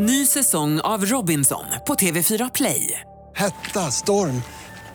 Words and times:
Ny 0.00 0.26
säsong 0.26 0.80
av 0.80 1.04
Robinson 1.04 1.64
på 1.86 1.94
TV4 1.94 2.50
Play. 2.54 3.00
Hetta, 3.34 3.80
storm, 3.80 4.42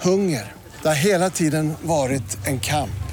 hunger. 0.02 0.52
Det 0.82 0.88
har 0.88 0.96
hela 0.96 1.30
tiden 1.30 1.74
varit 1.82 2.48
en 2.48 2.60
kamp. 2.60 3.04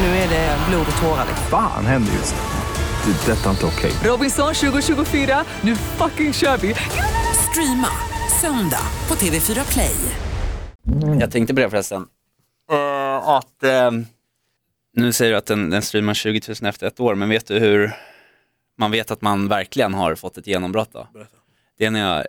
Nu 0.00 0.06
är 0.06 0.28
det 0.28 0.58
blod 0.68 0.86
och 0.96 1.02
tårar. 1.02 1.26
Fan 1.50 1.86
händer 1.86 2.12
just 2.12 2.34
nu. 2.34 3.12
Det. 3.12 3.32
är 3.32 3.36
Detta 3.36 3.46
är 3.46 3.50
inte 3.50 3.66
okej. 3.66 3.92
Robinson 4.10 4.54
2024, 4.54 5.44
nu 5.60 5.76
fucking 5.76 6.32
kör 6.32 6.56
vi! 6.56 6.74
Streama 7.50 7.88
söndag 8.40 8.86
på 9.08 9.14
TV4 9.14 9.72
Play. 9.72 9.96
Jag 11.20 11.30
tänkte 11.30 11.54
på 11.54 11.60
det 11.60 11.70
förresten. 11.70 12.06
Eh, 12.70 13.28
att, 13.28 13.62
eh, 13.62 13.90
nu 14.96 15.12
säger 15.12 15.32
du 15.32 15.38
att 15.38 15.46
den, 15.46 15.70
den 15.70 15.82
streamar 15.82 16.14
20 16.14 16.40
000 16.60 16.68
efter 16.68 16.86
ett 16.86 17.00
år, 17.00 17.14
men 17.14 17.28
vet 17.28 17.46
du 17.46 17.58
hur 17.58 17.94
man 18.78 18.90
vet 18.90 19.10
att 19.10 19.22
man 19.22 19.48
verkligen 19.48 19.94
har 19.94 20.14
fått 20.14 20.38
ett 20.38 20.46
genombrott 20.46 20.92
då? 20.92 21.08
Det 21.78 21.84
är 21.84 21.90
när 21.90 22.16
jag 22.16 22.26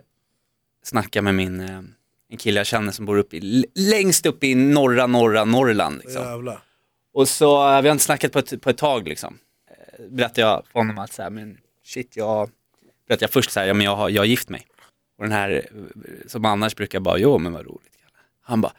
snackar 0.82 1.22
med 1.22 1.34
min, 1.34 1.60
eh, 1.60 1.80
en 2.30 2.36
kille 2.38 2.60
jag 2.60 2.66
känner 2.66 2.92
som 2.92 3.06
bor 3.06 3.16
upp 3.18 3.34
i, 3.34 3.64
längst 3.74 4.26
upp 4.26 4.44
i 4.44 4.54
norra, 4.54 5.06
norra 5.06 5.44
Norrland. 5.44 6.00
Liksom. 6.04 6.22
Jävlar. 6.22 6.58
Och 7.12 7.28
så, 7.28 7.68
eh, 7.76 7.82
vi 7.82 7.88
har 7.88 7.92
inte 7.92 8.04
snackat 8.04 8.32
på 8.32 8.38
ett, 8.38 8.60
på 8.62 8.70
ett 8.70 8.78
tag 8.78 9.08
liksom. 9.08 9.38
Eh, 9.70 10.04
Berättade 10.10 10.40
jag 10.40 10.62
för 10.72 10.78
honom 10.80 10.98
att 10.98 11.12
så 11.12 11.22
här, 11.22 11.30
men 11.30 11.58
shit, 11.84 12.16
jag, 12.16 12.50
berättade 13.08 13.24
jag 13.24 13.30
först 13.30 13.50
så 13.50 13.60
här, 13.60 13.66
ja 13.66 13.74
men 13.74 13.84
jag 13.84 13.96
har, 13.96 14.08
jag 14.10 14.20
har 14.22 14.26
gift 14.26 14.48
mig. 14.48 14.66
Och 15.18 15.24
den 15.24 15.32
här, 15.32 15.50
eh, 15.50 15.82
som 16.26 16.44
annars 16.44 16.76
brukar 16.76 17.00
bara, 17.00 17.18
jo 17.18 17.38
men 17.38 17.52
vad 17.52 17.66
roligt. 17.66 17.92
Kalle." 18.00 18.12
Han 18.42 18.60
bara, 18.60 18.72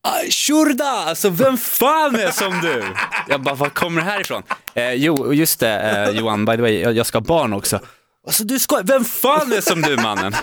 "Aj, 0.00 0.30
Shurda, 0.30 0.84
alltså 0.84 1.30
vem 1.30 1.56
fan 1.56 2.14
är 2.14 2.30
som 2.30 2.60
du? 2.60 2.84
Jag 3.28 3.42
bara, 3.42 3.54
var 3.54 3.68
kommer 3.68 4.00
det 4.00 4.06
här 4.06 4.20
ifrån? 4.20 4.42
Eh, 4.74 4.92
jo, 4.92 5.32
just 5.32 5.60
det 5.60 5.78
eh, 5.78 6.10
Johan, 6.10 6.44
by 6.44 6.56
the 6.56 6.62
way, 6.62 6.80
jag, 6.80 6.96
jag 6.96 7.06
ska 7.06 7.18
ha 7.18 7.24
barn 7.24 7.52
också. 7.52 7.80
Alltså 8.26 8.44
du 8.44 8.58
ska, 8.58 8.80
vem 8.84 9.04
fan 9.04 9.52
är 9.52 9.60
som 9.60 9.82
du 9.82 9.96
mannen? 9.96 10.34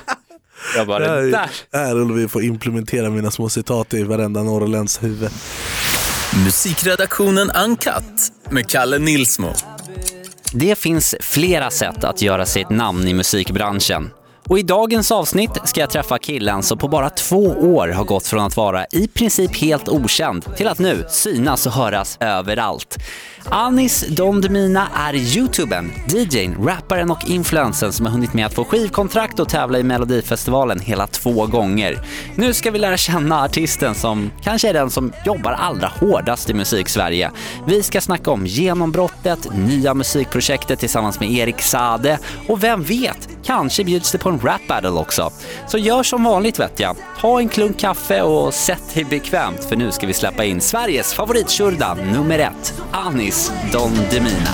Jag 0.76 0.88
bara, 0.88 1.16
det 1.16 1.32
där. 1.32 1.50
Här 1.74 1.96
håller 1.96 2.14
vi 2.14 2.28
på 2.28 2.40
att 2.40 2.46
implementera 2.46 3.10
mina 3.10 3.32
små 3.32 3.50
citat 3.50 3.94
i 3.94 4.04
varenda 4.04 4.44
norrländsk 4.44 5.04
huvud. 5.04 5.30
Musikredaktionen 6.46 7.52
Uncut 7.66 8.32
med 8.50 8.70
Kalle 8.70 9.00
Nilsmo. 9.00 9.54
Det 10.54 10.80
finns 10.80 11.16
flera 11.20 11.72
sätt 11.72 12.04
att 12.04 12.22
göra 12.22 12.46
sig 12.46 12.62
ett 12.62 12.70
namn 12.70 13.08
i 13.08 13.14
musikbranschen. 13.14 14.10
Och 14.48 14.60
i 14.60 14.64
dagens 14.64 15.12
avsnitt 15.12 15.52
ska 15.64 15.82
jag 15.82 15.90
träffa 15.90 16.18
killen 16.20 16.64
som 16.64 16.78
på 16.78 16.88
bara 16.88 17.10
två 17.10 17.44
år 17.48 17.88
har 17.88 18.04
gått 18.04 18.28
från 18.28 18.40
att 18.40 18.58
vara 18.58 18.86
i 18.86 19.08
princip 19.08 19.58
helt 19.58 19.90
okänd 19.90 20.56
till 20.56 20.68
att 20.68 20.80
nu 20.80 21.06
synas 21.10 21.66
och 21.66 21.74
höras 21.74 22.18
överallt. 22.20 22.98
Anis 23.50 24.06
Don 24.10 24.42
Demina 24.42 24.88
är 24.96 25.14
youtubern, 25.16 25.92
DJn, 26.08 26.56
rapparen 26.66 27.12
och 27.12 27.30
influensen 27.30 27.94
som 27.94 28.06
har 28.06 28.14
hunnit 28.14 28.34
med 28.34 28.46
att 28.46 28.54
få 28.54 28.64
skivkontrakt 28.64 29.40
och 29.40 29.50
tävla 29.50 29.80
i 29.80 29.84
Melodifestivalen 29.84 30.80
hela 30.80 31.08
två 31.08 31.46
gånger. 31.48 32.00
Nu 32.36 32.54
ska 32.54 32.72
vi 32.72 32.80
lära 32.80 32.98
känna 32.98 33.44
artisten 33.44 33.96
som 33.96 34.32
kanske 34.44 34.70
är 34.70 34.74
den 34.74 34.90
som 34.90 35.14
jobbar 35.26 35.52
allra 35.52 35.88
hårdast 35.88 36.50
i 36.50 36.54
musik-Sverige. 36.54 37.32
Vi 37.68 37.84
ska 37.84 38.02
snacka 38.02 38.32
om 38.32 38.46
genombrottet, 38.46 39.48
nya 39.54 39.94
musikprojektet 39.94 40.80
tillsammans 40.80 41.20
med 41.20 41.32
Erik 41.32 41.62
Sade 41.62 42.20
och 42.48 42.64
vem 42.64 42.84
vet, 42.84 43.30
kanske 43.44 43.84
bjuds 43.84 44.12
det 44.12 44.18
på 44.18 44.30
en 44.32 44.40
rap 44.40 44.68
battle 44.68 44.90
också. 44.90 45.32
Så 45.68 45.78
gör 45.78 46.04
som 46.04 46.24
vanligt 46.24 46.60
vet 46.60 46.80
jag. 46.80 46.96
Ta 47.20 47.40
en 47.40 47.50
klunk 47.50 47.80
kaffe 47.80 48.22
och 48.22 48.54
sätt 48.54 48.94
dig 48.94 49.06
bekvämt 49.06 49.64
för 49.64 49.76
nu 49.76 49.92
ska 49.92 50.08
vi 50.08 50.14
släppa 50.14 50.44
in 50.44 50.62
Sveriges 50.62 51.14
favoritkörda 51.14 51.94
nummer 51.94 52.40
ett, 52.40 52.74
Anis 52.92 53.52
Don 53.72 53.92
Demina. 54.12 54.52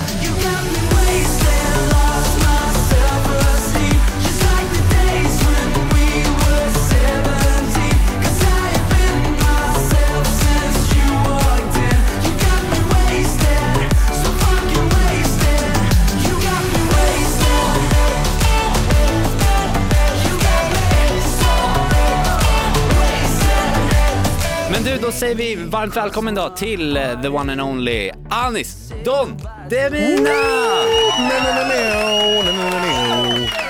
Vi 25.37 25.55
varmt 25.55 25.97
välkommen 25.97 26.35
då 26.35 26.49
till 26.49 26.97
eh, 26.97 27.21
the 27.21 27.27
one 27.27 27.51
and 27.51 27.61
only 27.61 28.11
Anis 28.29 28.91
Don 29.05 29.37
Demina! 29.69 30.29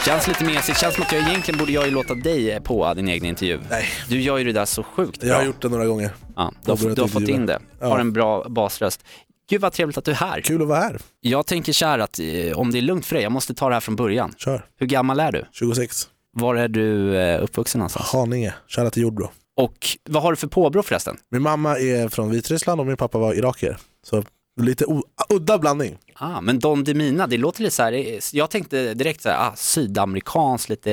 Känns 0.06 0.28
lite 0.28 0.44
mesigt, 0.44 0.80
känns 0.80 0.96
som 0.96 1.04
att 1.04 1.12
jag 1.12 1.28
egentligen 1.30 1.58
borde 1.58 1.72
jag 1.72 1.86
ju 1.86 1.92
låta 1.92 2.16
dig 2.16 2.52
eh, 2.52 2.62
på 2.62 2.94
din 2.94 3.08
egen 3.08 3.26
intervju. 3.26 3.60
Nej. 3.70 3.86
Du 4.10 4.22
gör 4.22 4.38
ju 4.38 4.44
det 4.44 4.52
där 4.52 4.66
så 4.66 4.84
sjukt 4.84 5.20
bra. 5.20 5.30
Jag 5.30 5.36
har 5.36 5.44
gjort 5.44 5.62
det 5.62 5.70
några 5.70 5.86
gånger. 5.86 6.10
ja, 6.36 6.54
du, 6.66 6.72
har, 6.72 6.96
du 6.96 7.02
har 7.02 7.08
fått 7.08 7.30
in 7.30 7.46
det, 7.46 7.60
har 7.82 8.00
en 8.00 8.14
bra 8.14 8.50
basröst. 8.50 9.04
Gud 9.50 9.62
vad 9.62 9.74
trevligt 9.74 9.98
att 9.98 10.06
du 10.06 10.12
är 10.12 10.16
här. 10.16 10.42
Kul 10.42 10.62
att 10.62 10.68
vara 10.68 10.80
här. 10.80 11.00
Jag 11.22 11.46
tänker 11.46 11.74
så 11.74 11.86
här 11.86 12.00
att 12.00 12.20
eh, 12.20 12.60
om 12.60 12.72
det 12.72 12.78
är 12.78 12.82
lugnt 12.82 13.06
för 13.06 13.16
dig, 13.16 13.24
jag 13.24 13.32
måste 13.32 13.54
ta 13.54 13.68
det 13.68 13.76
här 13.76 13.82
från 13.82 13.96
början. 13.96 14.34
Kör. 14.38 14.66
Hur 14.80 14.88
gammal 14.88 15.20
är 15.20 15.32
du? 15.32 15.46
26. 15.52 16.08
Var 16.34 16.56
är 16.56 16.68
du 16.68 17.18
uppvuxen 17.38 17.80
någonstans? 17.80 18.10
Haninge. 18.10 18.54
Kära 18.68 18.90
till 18.90 19.02
Jordbro. 19.02 19.30
Och 19.58 19.88
vad 20.10 20.24
har 20.24 20.32
du 20.32 20.36
för 20.36 20.48
påbrå 20.48 20.84
förresten? 20.84 21.18
Min 21.32 21.42
mamma 21.42 21.80
är 21.80 22.10
från 22.10 22.30
Vitryssland 22.32 22.80
och 22.82 22.88
min 22.88 22.98
pappa 22.98 23.18
var 23.18 23.34
irakier. 23.34 23.78
Så 24.04 24.24
lite 24.62 24.86
udda 25.30 25.58
blandning. 25.58 25.98
Ah, 26.16 26.42
men 26.42 26.60
Don 26.60 26.84
Demina, 26.84 27.28
det 27.28 27.38
låter 27.38 27.64
lite 27.64 27.76
så 27.76 27.84
här, 27.84 27.94
eh, 27.94 28.20
jag 28.34 28.50
tänkte 28.50 28.94
direkt 28.94 29.22
så 29.22 29.30
här, 29.30 29.38
ah, 29.48 29.54
sydamerikanskt, 29.56 30.70
lite 30.70 30.92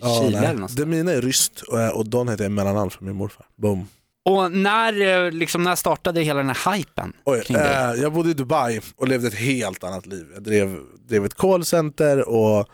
Ja, 0.00 0.20
Chile 0.22 0.40
nej. 0.40 0.50
eller 0.50 0.60
något. 0.60 0.76
Demina 0.76 1.12
är 1.12 1.22
ryskt 1.22 1.60
och, 1.60 1.96
och 1.96 2.08
Don 2.08 2.28
heter 2.28 2.48
mellannamn 2.48 2.90
från 2.90 3.06
min 3.06 3.16
morfar. 3.16 3.46
Boom. 3.56 3.88
Och 4.24 4.52
när, 4.52 5.24
eh, 5.26 5.32
liksom, 5.32 5.62
när 5.62 5.74
startade 5.74 6.20
hela 6.22 6.38
den 6.42 6.48
här 6.56 6.72
hypen 6.76 7.12
Oj, 7.24 7.42
kring 7.44 7.56
dig? 7.56 7.74
eh, 7.74 8.02
jag 8.02 8.12
bodde 8.12 8.30
i 8.30 8.34
Dubai 8.34 8.80
och 8.96 9.08
levde 9.08 9.28
ett 9.28 9.34
helt 9.34 9.84
annat 9.84 10.06
liv. 10.06 10.26
Jag 10.34 10.42
drev, 10.42 10.78
drev 11.08 11.24
ett 11.24 11.34
callcenter 11.34 12.28
och 12.28 12.68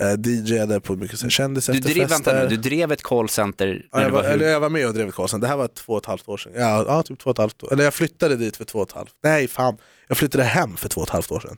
eh, 0.00 0.14
DJade 0.20 0.80
på 0.80 0.96
mycket 0.96 1.20
här 1.20 1.26
Du 1.26 1.30
kändisefterfester. 1.30 1.94
drev, 1.94 2.08
vänta 2.08 2.32
nu, 2.42 2.48
du 2.48 2.56
drev 2.56 2.92
ett 2.92 3.02
callcenter 3.02 3.86
Ja, 3.92 4.02
jag, 4.02 4.10
var 4.10 4.22
var, 4.22 4.28
eller 4.30 4.48
jag 4.48 4.60
var 4.60 4.68
med 4.68 4.86
och 4.86 4.94
drev 4.94 5.08
ett 5.08 5.14
callcenter. 5.14 5.46
Det 5.46 5.50
här 5.50 5.56
var 5.56 5.68
två 5.68 5.92
och 5.92 5.98
ett 5.98 6.06
halvt 6.06 6.28
år 6.28 6.36
sedan. 6.36 6.52
Ja, 6.56 6.84
ja, 6.88 7.02
typ 7.02 7.18
två 7.18 7.30
och 7.30 7.34
ett 7.36 7.38
halvt 7.38 7.62
år. 7.62 7.72
Eller 7.72 7.84
jag 7.84 7.94
flyttade 7.94 8.36
dit 8.36 8.56
för 8.56 8.64
två 8.64 8.78
och 8.78 8.88
ett 8.88 8.94
halvt. 8.94 9.12
Nej, 9.22 9.48
fan. 9.48 9.76
Jag 10.08 10.16
flyttade 10.16 10.44
hem 10.44 10.76
för 10.76 10.88
två 10.88 11.00
och 11.00 11.06
ett 11.06 11.12
halvt 11.12 11.32
år 11.32 11.40
sedan. 11.40 11.56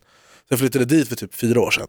Så 0.49 0.53
jag 0.53 0.59
flyttade 0.59 0.85
dit 0.85 1.09
för 1.09 1.17
typ 1.17 1.35
fyra 1.35 1.61
år 1.61 1.71
sedan. 1.71 1.89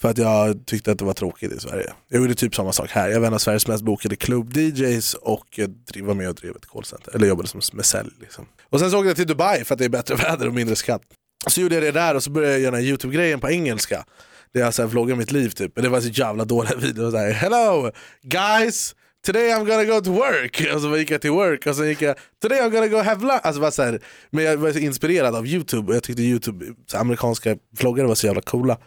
För 0.00 0.08
att 0.10 0.18
jag 0.18 0.66
tyckte 0.66 0.92
att 0.92 0.98
det 0.98 1.04
var 1.04 1.12
tråkigt 1.14 1.52
i 1.52 1.60
Sverige. 1.60 1.92
Jag 2.08 2.20
gjorde 2.20 2.34
typ 2.34 2.54
samma 2.54 2.72
sak 2.72 2.90
här. 2.90 3.08
Jag 3.08 3.20
var 3.20 3.26
en 3.26 3.34
av 3.34 3.38
Sveriges 3.38 3.66
mest 3.66 3.84
bokade 3.84 4.16
klubb-DJs 4.16 5.14
och 5.14 5.46
jag 5.58 6.02
var 6.02 6.14
med 6.14 6.28
och 6.28 6.34
drev 6.34 6.56
ett 6.56 6.66
callcenter. 6.66 7.14
Eller 7.16 7.26
jobbade 7.26 7.48
som 7.48 7.60
med 7.72 7.84
sälj. 7.84 8.10
Liksom. 8.20 8.46
Och 8.70 8.80
sen 8.80 8.90
så 8.90 8.98
åkte 8.98 9.08
jag 9.08 9.16
till 9.16 9.26
Dubai 9.26 9.64
för 9.64 9.74
att 9.74 9.78
det 9.78 9.84
är 9.84 9.88
bättre 9.88 10.14
väder 10.22 10.46
och 10.46 10.54
mindre 10.54 10.76
skatt. 10.76 11.02
Så 11.46 11.60
gjorde 11.60 11.74
jag 11.74 11.84
det 11.84 11.90
där 11.90 12.14
och 12.14 12.22
så 12.22 12.30
började 12.30 12.52
jag 12.52 12.60
göra 12.60 12.70
den 12.70 12.80
här 12.80 12.88
YouTube-grejen 12.88 13.40
på 13.40 13.50
engelska. 13.50 14.04
Där 14.52 14.60
jag 14.60 14.74
så 14.74 14.82
här 14.82 14.88
vloggar 14.88 15.16
mitt 15.16 15.32
liv 15.32 15.48
typ. 15.50 15.72
Men 15.74 15.84
det 15.84 15.90
var 15.90 16.00
så 16.00 16.08
jävla 16.08 16.44
dåliga 16.44 16.76
videor. 16.76 17.10
Så 17.10 17.16
här, 17.16 17.32
Hello 17.32 17.90
guys! 18.22 18.94
Today 19.26 19.50
I'm 19.50 19.64
gonna 19.64 19.84
go 19.84 20.00
to 20.00 20.12
work. 20.12 20.66
Och 20.74 20.80
så 20.80 20.96
gick 20.96 21.10
jag 21.10 21.20
till 21.20 21.30
work 21.30 21.66
och 21.66 21.76
sen 21.76 21.88
gick 21.88 22.02
jag 22.02 22.16
Today 22.42 22.60
I'm 22.60 22.70
gonna 22.70 22.88
go 22.88 22.96
have 22.96 23.26
lunch. 23.26 23.40
Alltså 23.42 23.60
bara 23.60 23.70
så 23.70 23.82
här, 23.82 24.00
men 24.30 24.44
jag 24.44 24.56
var 24.56 24.72
så 24.72 24.78
inspirerad 24.78 25.34
av 25.34 25.46
YouTube 25.46 25.88
och 25.88 25.96
jag 25.96 26.02
tyckte 26.02 26.22
YouTube, 26.22 26.66
så 26.86 26.98
amerikanska 26.98 27.56
vloggare 27.78 28.06
var 28.06 28.14
så 28.14 28.26
jävla 28.26 28.42
coola. 28.42 28.78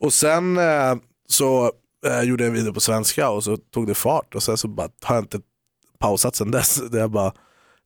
Och 0.00 0.12
sen 0.12 0.58
eh, 0.58 0.94
så 1.28 1.72
eh, 2.06 2.22
gjorde 2.22 2.44
jag 2.44 2.48
en 2.48 2.54
video 2.54 2.74
på 2.74 2.80
svenska 2.80 3.30
och 3.30 3.44
så 3.44 3.56
tog 3.56 3.86
det 3.86 3.94
fart 3.94 4.34
och 4.34 4.42
sen 4.42 4.56
så 4.56 4.68
bara, 4.68 4.88
har 5.02 5.14
jag 5.14 5.24
inte 5.24 5.40
pausat 5.98 6.36
sen 6.36 6.50
dess. 6.50 6.82
Det 6.90 7.00
har 7.00 7.08
bara 7.08 7.32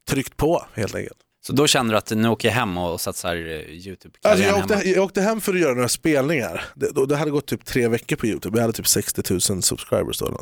tryckt 0.09 0.37
på 0.37 0.65
helt 0.75 0.95
enkelt. 0.95 1.19
Så 1.47 1.53
då 1.53 1.67
kände 1.67 1.93
du 1.95 1.99
att 1.99 2.11
nu 2.11 2.29
åker 2.29 2.49
jag 2.49 2.55
hem 2.55 2.79
och 2.79 3.01
satsar 3.01 3.37
eh, 3.37 3.57
Alltså 3.57 3.73
YouTube-karriären 3.73 4.49
jag, 4.49 4.59
åkte, 4.59 4.89
jag 4.91 5.05
åkte 5.05 5.21
hem 5.21 5.41
för 5.41 5.55
att 5.55 5.61
göra 5.61 5.75
några 5.75 5.89
spelningar. 5.89 6.65
Det, 6.75 6.91
då- 6.91 7.07
det 7.07 7.17
hade 7.17 7.31
gått 7.31 7.47
typ 7.47 7.65
tre 7.65 7.89
veckor 7.89 8.17
på 8.17 8.27
YouTube, 8.27 8.59
jag 8.59 8.63
hade 8.63 8.73
typ 8.73 8.87
60 8.87 9.23
000 9.51 9.63
subscribers 9.63 10.19
då. 10.19 10.41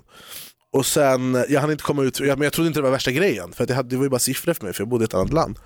Och 0.73 0.87
sen, 0.87 1.45
jag 1.49 1.61
hann 1.61 1.71
inte 1.71 1.85
komma 1.85 2.03
ut, 2.03 2.21
jag, 2.21 2.39
men 2.39 2.45
jag 2.45 2.53
trodde 2.53 2.69
inte 2.69 2.79
det 2.81 2.85
var 2.85 2.91
värsta 2.91 3.11
grejen, 3.11 3.53
för 3.53 3.65
att 3.65 3.71
hade, 3.71 3.89
det 3.89 3.97
var 3.97 4.05
ju 4.05 4.11
bara 4.11 4.19
siffror 4.19 4.55
för 4.55 4.65
mig 4.65 4.73
för 4.75 4.81
jag 4.83 4.89
bodde 4.89 5.05
i 5.05 5.07
ett 5.07 5.15
annat 5.15 5.33
land. 5.33 5.59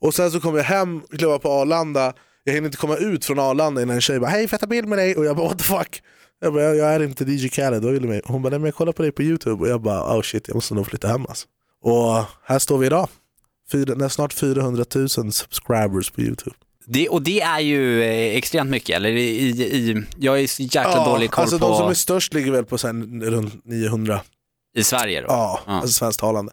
Och 0.00 0.14
sen 0.14 0.30
så 0.30 0.40
kom 0.40 0.56
jag 0.56 0.64
hem, 0.64 1.00
klev 1.18 1.38
på 1.38 1.48
Arlanda, 1.52 2.12
jag 2.44 2.52
hinner 2.54 2.66
inte 2.68 2.78
komma 2.78 2.96
ut 2.96 3.24
från 3.24 3.38
Arlanda 3.38 3.82
innan 3.82 3.94
en 3.94 4.00
tjej 4.00 4.20
bara 4.20 4.30
hej 4.30 4.48
får 4.48 4.54
jag 4.54 4.60
ta 4.60 4.66
bild 4.66 4.88
med 4.88 4.98
dig? 4.98 5.16
Och 5.16 5.24
jag 5.24 5.36
bara 5.36 5.48
what 5.48 5.58
the 5.58 5.64
fuck? 5.64 6.02
Jag 6.40 6.52
bara 6.52 6.62
jag, 6.62 6.94
är 6.94 7.02
inte 7.02 7.24
DJ 7.24 7.48
Khaled, 7.48 7.82
vad 7.84 7.92
vill 7.92 8.08
mig? 8.08 8.20
Hon 8.24 8.42
bara 8.42 8.50
nej 8.50 8.58
men 8.58 8.66
jag 8.66 8.74
kollar 8.74 8.92
på 8.92 9.02
dig 9.02 9.12
på 9.12 9.22
YouTube 9.22 9.62
och 9.62 9.68
jag 9.68 9.82
bara 9.82 10.16
oh 10.18 10.22
shit 10.22 10.48
jag 10.48 10.54
måste 10.54 10.74
nog 10.74 10.86
flytta 10.86 11.08
hem 11.08 11.26
alltså. 11.26 11.46
Och 11.82 12.24
här 12.44 12.58
står 12.58 12.78
vi 12.78 12.86
idag. 12.86 13.08
Fyra, 13.72 14.08
snart 14.08 14.32
400 14.32 14.84
000 14.94 15.08
subscribers 15.32 16.10
på 16.10 16.20
YouTube. 16.20 16.56
Det, 16.86 17.08
och 17.08 17.22
det 17.22 17.40
är 17.40 17.60
ju 17.60 18.02
eh, 18.02 18.36
extremt 18.36 18.70
mycket, 18.70 18.96
eller 18.96 19.08
i, 19.08 19.48
i, 19.48 20.04
jag 20.18 20.40
är 20.40 20.46
så 20.46 20.62
jäkla 20.62 21.04
dålig 21.04 21.30
koll 21.30 21.42
alltså 21.42 21.58
på 21.58 21.68
de 21.68 21.78
som 21.78 21.88
är 21.90 21.94
störst 21.94 22.34
ligger 22.34 22.52
väl 22.52 22.64
på 22.64 22.78
sen, 22.78 23.22
runt 23.24 23.64
900, 23.64 24.20
i 24.76 24.82
Sverige 24.84 25.20
då. 25.20 25.26
ja, 25.28 25.60
Ja. 25.66 25.72
alltså 25.72 25.92
svensktalande. 25.92 26.52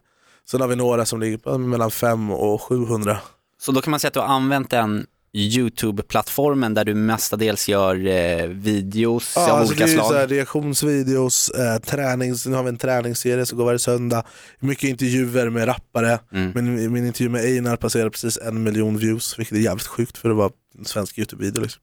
Sen 0.50 0.60
har 0.60 0.68
vi 0.68 0.76
några 0.76 1.04
som 1.04 1.20
ligger 1.20 1.38
på 1.38 1.58
mellan 1.58 1.90
500 1.90 2.36
och 2.36 2.62
700. 2.62 3.18
Så 3.60 3.72
då 3.72 3.80
kan 3.80 3.90
man 3.90 4.00
säga 4.00 4.08
att 4.08 4.14
du 4.14 4.20
har 4.20 4.26
använt 4.26 4.70
den 4.70 5.06
YouTube-plattformen 5.32 6.74
där 6.74 6.84
du 6.84 6.94
mestadels 6.94 7.68
gör 7.68 8.06
eh, 8.06 8.46
videos 8.46 9.32
Ja, 9.36 9.52
av 9.52 9.58
alltså 9.58 9.72
olika 9.72 9.84
det 9.84 9.90
är 9.90 9.92
ju 9.92 9.98
slag. 9.98 10.06
så 10.06 10.14
här 10.14 10.26
reaktionsvideos, 10.26 11.50
eh, 11.50 11.78
tränings, 11.78 12.46
nu 12.46 12.56
har 12.56 12.62
vi 12.62 12.68
en 12.68 12.78
träningsserie 12.78 13.46
som 13.46 13.58
går 13.58 13.64
varje 13.64 13.78
söndag. 13.78 14.24
Mycket 14.60 14.90
intervjuer 14.90 15.50
med 15.50 15.68
rappare. 15.68 16.18
Mm. 16.32 16.52
Min, 16.54 16.92
min 16.92 17.06
intervju 17.06 17.28
med 17.30 17.44
Einar 17.44 17.76
passerade 17.76 18.10
precis 18.10 18.38
en 18.38 18.62
miljon 18.62 18.98
views, 18.98 19.38
vilket 19.38 19.56
är 19.56 19.60
jävligt 19.60 19.86
sjukt 19.86 20.18
för 20.18 20.30
att 20.30 20.36
vara 20.36 20.50
en 20.78 20.84
svensk 20.84 21.18
YouTube-video. 21.18 21.62
Liksom. 21.62 21.82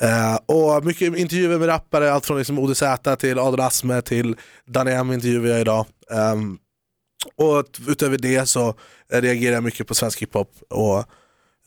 Eh, 0.00 0.34
och 0.46 0.84
mycket 0.84 1.16
intervjuer 1.16 1.58
med 1.58 1.68
rappare, 1.68 2.12
allt 2.12 2.26
från 2.26 2.38
liksom 2.38 2.58
ODZ 2.58 2.82
till 3.18 3.38
Adel 3.38 3.60
Asme 3.60 4.02
till 4.02 4.36
Danny 4.66 4.90
M 4.90 5.12
intervjuar 5.12 5.46
jag 5.46 5.60
idag. 5.60 5.86
Ehm, 6.10 6.58
och 7.36 7.64
utöver 7.88 8.18
det 8.18 8.48
så 8.48 8.74
reagerar 9.12 9.54
jag 9.54 9.64
mycket 9.64 9.86
på 9.86 9.94
svensk 9.94 10.22
hiphop 10.22 10.50
och 10.70 10.98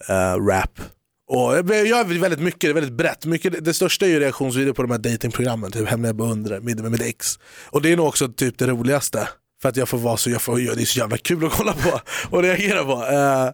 eh, 0.09 0.35
rap. 0.47 0.79
Och 1.27 1.57
jag 1.57 1.87
gör 1.87 2.19
väldigt 2.19 2.39
mycket, 2.39 2.61
det 2.61 2.67
är 2.67 2.73
väldigt 2.73 2.93
brett. 2.93 3.25
Mycket, 3.25 3.65
det 3.65 3.73
största 3.73 4.05
är 4.05 4.09
ju 4.09 4.19
reaktionsvideor 4.19 4.73
på 4.73 4.81
de 4.81 4.91
här 4.91 4.97
datingprogrammen, 4.97 5.71
typ 5.71 5.87
Hemliga 5.87 6.13
beundrare, 6.13 6.61
Middag 6.61 6.83
med 6.83 6.91
mitt 6.91 7.01
ex. 7.01 7.39
Och 7.65 7.81
det 7.81 7.91
är 7.91 7.97
nog 7.97 8.07
också 8.07 8.27
typ 8.27 8.57
det 8.57 8.67
roligaste. 8.67 9.29
För 9.61 9.69
att 9.69 9.77
jag 9.77 9.89
får 9.89 9.97
vara 9.97 10.17
så, 10.17 10.29
jag 10.29 10.41
får, 10.41 10.57
det 10.57 10.81
är 10.81 10.85
så 10.85 10.99
jävla 10.99 11.17
kul 11.17 11.45
att 11.45 11.51
kolla 11.51 11.73
på 11.73 12.01
och 12.29 12.43
reagera 12.43 12.83
på. 12.83 12.93
Uh, 12.93 13.51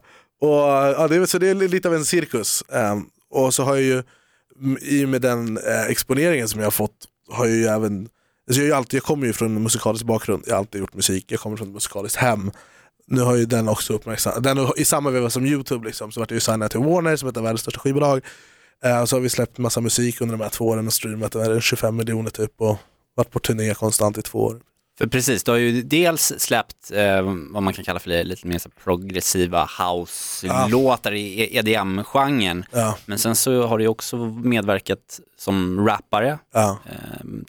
och, 0.50 0.57
ja, 0.97 1.07
det, 1.07 1.15
är, 1.15 1.25
så 1.25 1.38
det 1.38 1.47
är 1.47 1.56
lite 1.56 1.88
av 1.88 1.95
en 1.95 2.06
cirkus. 2.06 2.63
Um, 2.68 3.09
och 3.29 3.53
så 3.53 3.63
har 3.63 3.75
jag 3.75 3.83
ju, 3.83 4.03
i 4.81 5.06
och 5.06 5.09
med 5.09 5.21
den 5.21 5.57
uh, 5.57 5.89
exponeringen 5.89 6.47
som 6.47 6.59
jag 6.59 6.65
har 6.65 6.71
fått, 6.71 7.07
har 7.31 7.45
jag 7.45 7.56
ju 7.56 7.65
även 7.65 8.09
Alltså 8.47 8.62
jag, 8.62 8.65
är 8.65 8.69
ju 8.69 8.77
alltid, 8.77 8.97
jag 8.97 9.03
kommer 9.03 9.27
ju 9.27 9.33
från 9.33 9.56
en 9.56 9.63
musikalisk 9.63 10.06
bakgrund, 10.06 10.44
jag 10.47 10.53
har 10.53 10.59
alltid 10.59 10.81
gjort 10.81 10.94
musik, 10.94 11.25
jag 11.27 11.39
kommer 11.39 11.57
från 11.57 11.67
ett 11.67 11.74
musikaliskt 11.74 12.17
hem. 12.17 12.51
Nu 13.11 13.21
har 13.21 13.35
ju 13.35 13.45
den 13.45 13.69
också 13.69 13.93
uppmärksammat, 13.93 14.43
den, 14.43 14.67
i 14.77 14.85
samma 14.85 15.09
veva 15.09 15.29
som 15.29 15.45
Youtube 15.45 15.87
liksom, 15.87 16.11
så 16.11 16.19
vart 16.19 16.31
jag 16.31 16.35
ju 16.35 16.39
signad 16.39 16.71
till 16.71 16.79
Warner 16.79 17.15
som 17.15 17.27
är 17.27 17.31
ett 17.31 17.37
av 17.37 17.43
världens 17.43 17.61
största 17.61 17.79
skivbolag. 17.79 18.21
Eh, 18.83 19.01
och 19.01 19.09
så 19.09 19.15
har 19.15 19.21
vi 19.21 19.29
släppt 19.29 19.57
massa 19.57 19.81
musik 19.81 20.21
under 20.21 20.37
de 20.37 20.43
här 20.43 20.49
två 20.49 20.65
åren 20.65 20.87
och 20.87 20.93
streamat 20.93 21.35
över 21.35 21.59
25 21.59 21.95
miljoner 21.95 22.29
typ 22.29 22.51
och 22.57 22.77
varit 23.15 23.31
på 23.31 23.39
turné 23.39 23.73
konstant 23.73 24.17
i 24.17 24.21
två 24.21 24.39
år. 24.39 24.61
För 25.01 25.07
precis, 25.07 25.44
du 25.44 25.51
har 25.51 25.57
ju 25.57 25.81
dels 25.81 26.33
släppt 26.38 26.92
eh, 26.94 27.21
vad 27.51 27.63
man 27.63 27.74
kan 27.74 27.86
kalla 27.86 28.00
för 28.00 28.24
lite 28.24 28.48
mer 28.48 28.62
progressiva 28.83 29.69
house-låtar 29.80 31.12
i 31.13 31.57
EDM-genren. 31.57 32.65
Ja, 32.71 32.98
Men 33.06 33.19
sen 33.19 33.36
så 33.36 33.68
har 33.68 33.77
du 33.77 33.88
också 33.88 34.18
medverkat 34.44 35.19
som 35.38 35.86
rappare 35.88 36.39
ja, 36.53 36.77
eh, 36.86 36.95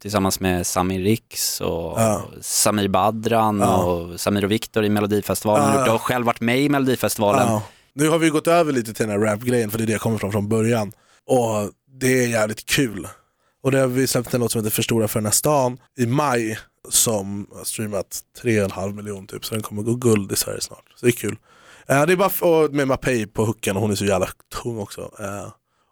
tillsammans 0.01 0.41
med 0.41 0.67
Samir 0.67 1.01
Rix 1.01 1.61
och 1.61 2.01
Ja. 2.01 2.23
Samir 2.41 2.89
Badran 2.89 3.59
Ja. 3.61 3.77
och 3.85 4.21
Samir 4.21 4.45
och 4.45 4.51
Viktor 4.51 4.85
i 4.85 4.89
Melodifestivalen. 4.89 5.75
Ja. 5.79 5.85
Du 5.85 5.91
har 5.91 5.99
själv 5.99 6.27
varit 6.27 6.41
med 6.41 6.61
i 6.61 6.69
Melodifestivalen. 6.69 7.47
ja. 7.49 7.63
Nu 7.95 8.09
har 8.09 8.19
vi 8.19 8.29
gått 8.29 8.47
över 8.47 8.73
lite 8.73 8.95
till 8.95 9.07
den 9.09 9.21
här 9.21 9.27
rap-grejen 9.27 9.71
för 9.71 9.79
det 9.79 9.85
är 9.85 9.87
det 9.87 9.93
jag 9.93 10.01
kommer 10.01 10.19
från 10.19 10.33
från 10.33 10.49
början. 10.49 10.93
Och 11.27 11.71
det 12.01 12.25
är 12.25 12.29
jävligt 12.29 12.67
kul. 12.67 13.09
Och 13.63 13.71
det 13.71 13.79
har 13.79 13.87
vi 13.87 14.07
släppt 14.07 14.35
en 14.35 14.41
låt 14.41 14.53
som 14.53 14.59
heter 14.65 14.75
Förstora 14.75 15.09
för 15.09 15.21
den 15.21 15.27
här 15.27 15.33
stan 15.33 15.79
i 15.99 16.07
maj 16.07 16.59
som 16.89 17.47
har 17.57 17.65
streamat 17.65 18.21
3,5 18.43 18.93
miljoner 18.95 19.27
typ 19.27 19.45
så 19.45 19.55
den 19.55 19.63
kommer 19.63 19.83
gå 19.83 19.95
guld 19.95 20.33
i 20.33 20.37
Sverige 20.37 20.61
snart. 20.61 20.85
Så 20.97 21.07
det 21.07 21.11
är 21.11 21.17
kul. 21.17 21.37
Eh, 21.87 22.07
det 22.07 22.13
är 22.13 22.17
bara 22.17 22.29
f- 22.67 22.71
med 22.73 22.89
Mapei 22.89 23.27
på 23.27 23.45
hooken 23.45 23.77
och 23.77 23.83
hon 23.83 23.91
är 23.91 23.95
så 23.95 24.05
jävla 24.05 24.29
tung 24.63 24.79
också. 24.79 25.01
Eh, 25.19 25.47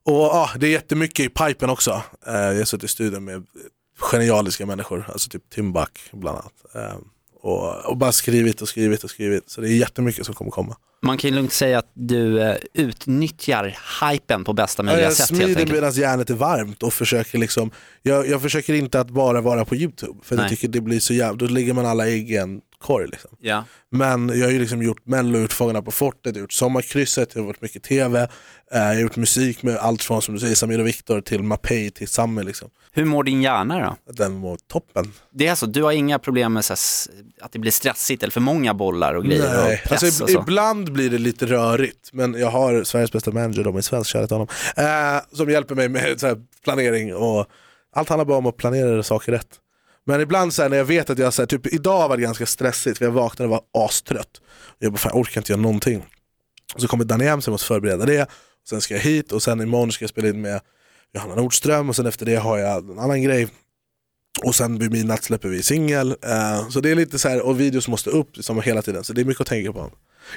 och 0.04 0.14
ja, 0.20 0.50
det 0.58 0.66
är 0.66 0.70
jättemycket 0.70 1.26
i 1.26 1.28
pipen 1.28 1.70
också. 1.70 2.02
Eh, 2.26 2.34
jag 2.34 2.54
har 2.56 2.64
suttit 2.64 2.84
i 2.84 2.88
studion 2.88 3.24
med 3.24 3.46
genialiska 3.98 4.66
människor, 4.66 5.04
alltså 5.12 5.30
typ 5.30 5.50
Timbuk 5.50 6.00
bland 6.12 6.38
annat. 6.38 6.52
Eh, 6.74 6.98
och, 7.40 7.84
och 7.84 7.96
bara 7.96 8.12
skrivit 8.12 8.62
och 8.62 8.68
skrivit 8.68 9.04
och 9.04 9.10
skrivit. 9.10 9.50
Så 9.50 9.60
det 9.60 9.68
är 9.68 9.76
jättemycket 9.76 10.26
som 10.26 10.34
kommer 10.34 10.50
komma. 10.50 10.76
Man 11.02 11.18
kan 11.18 11.30
ju 11.30 11.36
lugnt 11.36 11.52
säga 11.52 11.78
att 11.78 11.90
du 11.94 12.42
eh, 12.42 12.56
utnyttjar 12.74 13.78
hypen 14.02 14.44
på 14.44 14.52
bästa 14.52 14.82
möjliga 14.82 15.04
jag 15.04 15.12
sätt 15.12 15.38
helt 15.38 15.52
smider 15.56 15.72
medan 15.72 15.92
järnet 15.92 16.30
är 16.30 16.34
varmt 16.34 16.82
och 16.82 16.92
försöker 16.92 17.38
liksom, 17.38 17.70
jag, 18.02 18.28
jag 18.28 18.42
försöker 18.42 18.74
inte 18.74 19.00
att 19.00 19.10
bara 19.10 19.40
vara 19.40 19.64
på 19.64 19.76
YouTube 19.76 20.18
för 20.22 20.36
Nej. 20.36 20.42
jag 20.42 20.50
tycker 20.50 20.68
det 20.68 20.80
blir 20.80 21.00
så 21.00 21.14
jävla, 21.14 21.36
då 21.36 21.46
ligger 21.46 21.72
man 21.72 21.86
alla 21.86 22.08
ägg 22.08 22.30
i 22.30 22.36
en 22.36 22.60
korg 22.78 23.06
liksom. 23.06 23.30
Ja. 23.40 23.64
Men 23.90 24.28
jag 24.28 24.46
har 24.46 24.52
ju 24.52 24.58
liksom 24.58 24.82
gjort 24.82 25.06
Mello, 25.06 25.38
gjort 25.38 25.52
Fångarna 25.52 25.82
på 25.82 25.90
fortet, 25.90 26.36
jag 26.36 26.40
gjort 26.40 26.52
Sommarkrysset, 26.52 27.30
jag 27.34 27.42
har 27.42 27.46
varit 27.46 27.62
mycket 27.62 27.82
tv, 27.82 28.20
eh, 28.20 28.28
jag 28.72 28.86
har 28.86 28.94
gjort 29.00 29.16
musik 29.16 29.62
med 29.62 29.76
allt 29.76 30.02
från 30.02 30.22
som 30.22 30.34
du 30.34 30.40
säger 30.40 30.54
Samir 30.54 30.80
och 30.80 30.86
Viktor 30.86 31.20
till 31.20 31.42
Mapei 31.42 31.90
till 31.90 32.08
Sami 32.08 32.42
liksom. 32.42 32.70
Hur 32.92 33.04
mår 33.04 33.24
din 33.24 33.42
hjärna 33.42 33.96
då? 34.06 34.12
Den 34.12 34.32
mår 34.32 34.58
toppen. 34.68 35.12
Det 35.32 35.46
är 35.46 35.50
alltså, 35.50 35.66
du 35.66 35.82
har 35.82 35.92
inga 35.92 36.18
problem 36.18 36.52
med 36.52 36.64
så 36.64 36.72
här, 36.72 37.14
att 37.44 37.52
det 37.52 37.58
blir 37.58 37.72
stressigt 37.72 38.22
eller 38.22 38.32
för 38.32 38.40
många 38.40 38.74
bollar 38.74 39.14
och 39.14 39.24
grejer 39.24 39.54
Nej. 39.54 39.80
och 39.82 39.88
press 39.88 40.02
Alltså, 40.02 40.24
och 40.24 40.30
så? 40.30 40.40
ibland 40.40 40.89
blir 40.90 41.10
det 41.10 41.18
lite 41.18 41.46
rörigt, 41.46 42.12
men 42.12 42.34
jag 42.34 42.50
har 42.50 42.84
Sveriges 42.84 43.12
bästa 43.12 43.30
manager, 43.30 43.64
de 43.64 43.76
är 43.76 43.80
svensk, 43.80 44.10
kärlek 44.10 44.28
till 44.28 44.34
honom, 44.34 44.48
eh, 44.76 45.22
som 45.32 45.50
hjälper 45.50 45.74
mig 45.74 45.88
med 45.88 46.20
så 46.20 46.26
här, 46.26 46.36
planering 46.64 47.14
och 47.14 47.46
allt 47.92 48.08
handlar 48.08 48.24
bara 48.24 48.38
om 48.38 48.46
att 48.46 48.56
planera 48.56 49.02
saker 49.02 49.32
rätt. 49.32 49.48
Men 50.06 50.20
ibland 50.20 50.54
så 50.54 50.62
här, 50.62 50.68
när 50.68 50.76
jag 50.76 50.84
vet 50.84 51.10
att 51.10 51.18
jag, 51.18 51.34
så 51.34 51.42
här, 51.42 51.46
typ 51.46 51.66
idag 51.66 52.08
var 52.08 52.16
det 52.16 52.22
ganska 52.22 52.46
stressigt 52.46 52.98
för 52.98 53.04
jag 53.04 53.12
vaknade 53.12 53.54
och 53.54 53.62
var 53.72 53.84
astrött. 53.84 54.40
Jag 54.78 54.92
bara, 54.92 54.98
fan 54.98 55.10
jag 55.14 55.20
orkar 55.20 55.40
inte 55.40 55.52
göra 55.52 55.62
någonting. 55.62 56.04
Och 56.74 56.80
så 56.80 56.88
kommer 56.88 57.04
Danny 57.04 57.24
hem 57.24 57.40
så 57.40 57.48
jag 57.48 57.52
måste 57.52 57.66
förbereda 57.66 58.06
det, 58.06 58.22
och 58.22 58.68
sen 58.68 58.80
ska 58.80 58.94
jag 58.94 59.00
hit 59.00 59.32
och 59.32 59.42
sen 59.42 59.60
imorgon 59.60 59.92
ska 59.92 60.02
jag 60.02 60.10
spela 60.10 60.28
in 60.28 60.40
med 60.40 60.60
Johanna 61.14 61.34
Nordström 61.34 61.88
och 61.88 61.96
sen 61.96 62.06
efter 62.06 62.26
det 62.26 62.36
har 62.36 62.58
jag 62.58 62.90
en 62.90 62.98
annan 62.98 63.22
grej. 63.22 63.48
Och 64.44 64.54
sen 64.54 64.78
vid 64.78 64.92
midnatt 64.92 65.24
släpper 65.24 65.48
vi 65.48 65.62
singel. 65.62 66.16
Eh, 66.22 66.68
så 66.68 66.80
det 66.80 66.90
är 66.90 66.94
lite 66.94 67.18
så 67.18 67.28
här, 67.28 67.40
och 67.42 67.60
videos 67.60 67.88
måste 67.88 68.10
upp 68.10 68.36
som 68.36 68.62
hela 68.62 68.82
tiden, 68.82 69.04
så 69.04 69.12
det 69.12 69.20
är 69.20 69.24
mycket 69.24 69.40
att 69.40 69.46
tänka 69.46 69.72
på. 69.72 69.90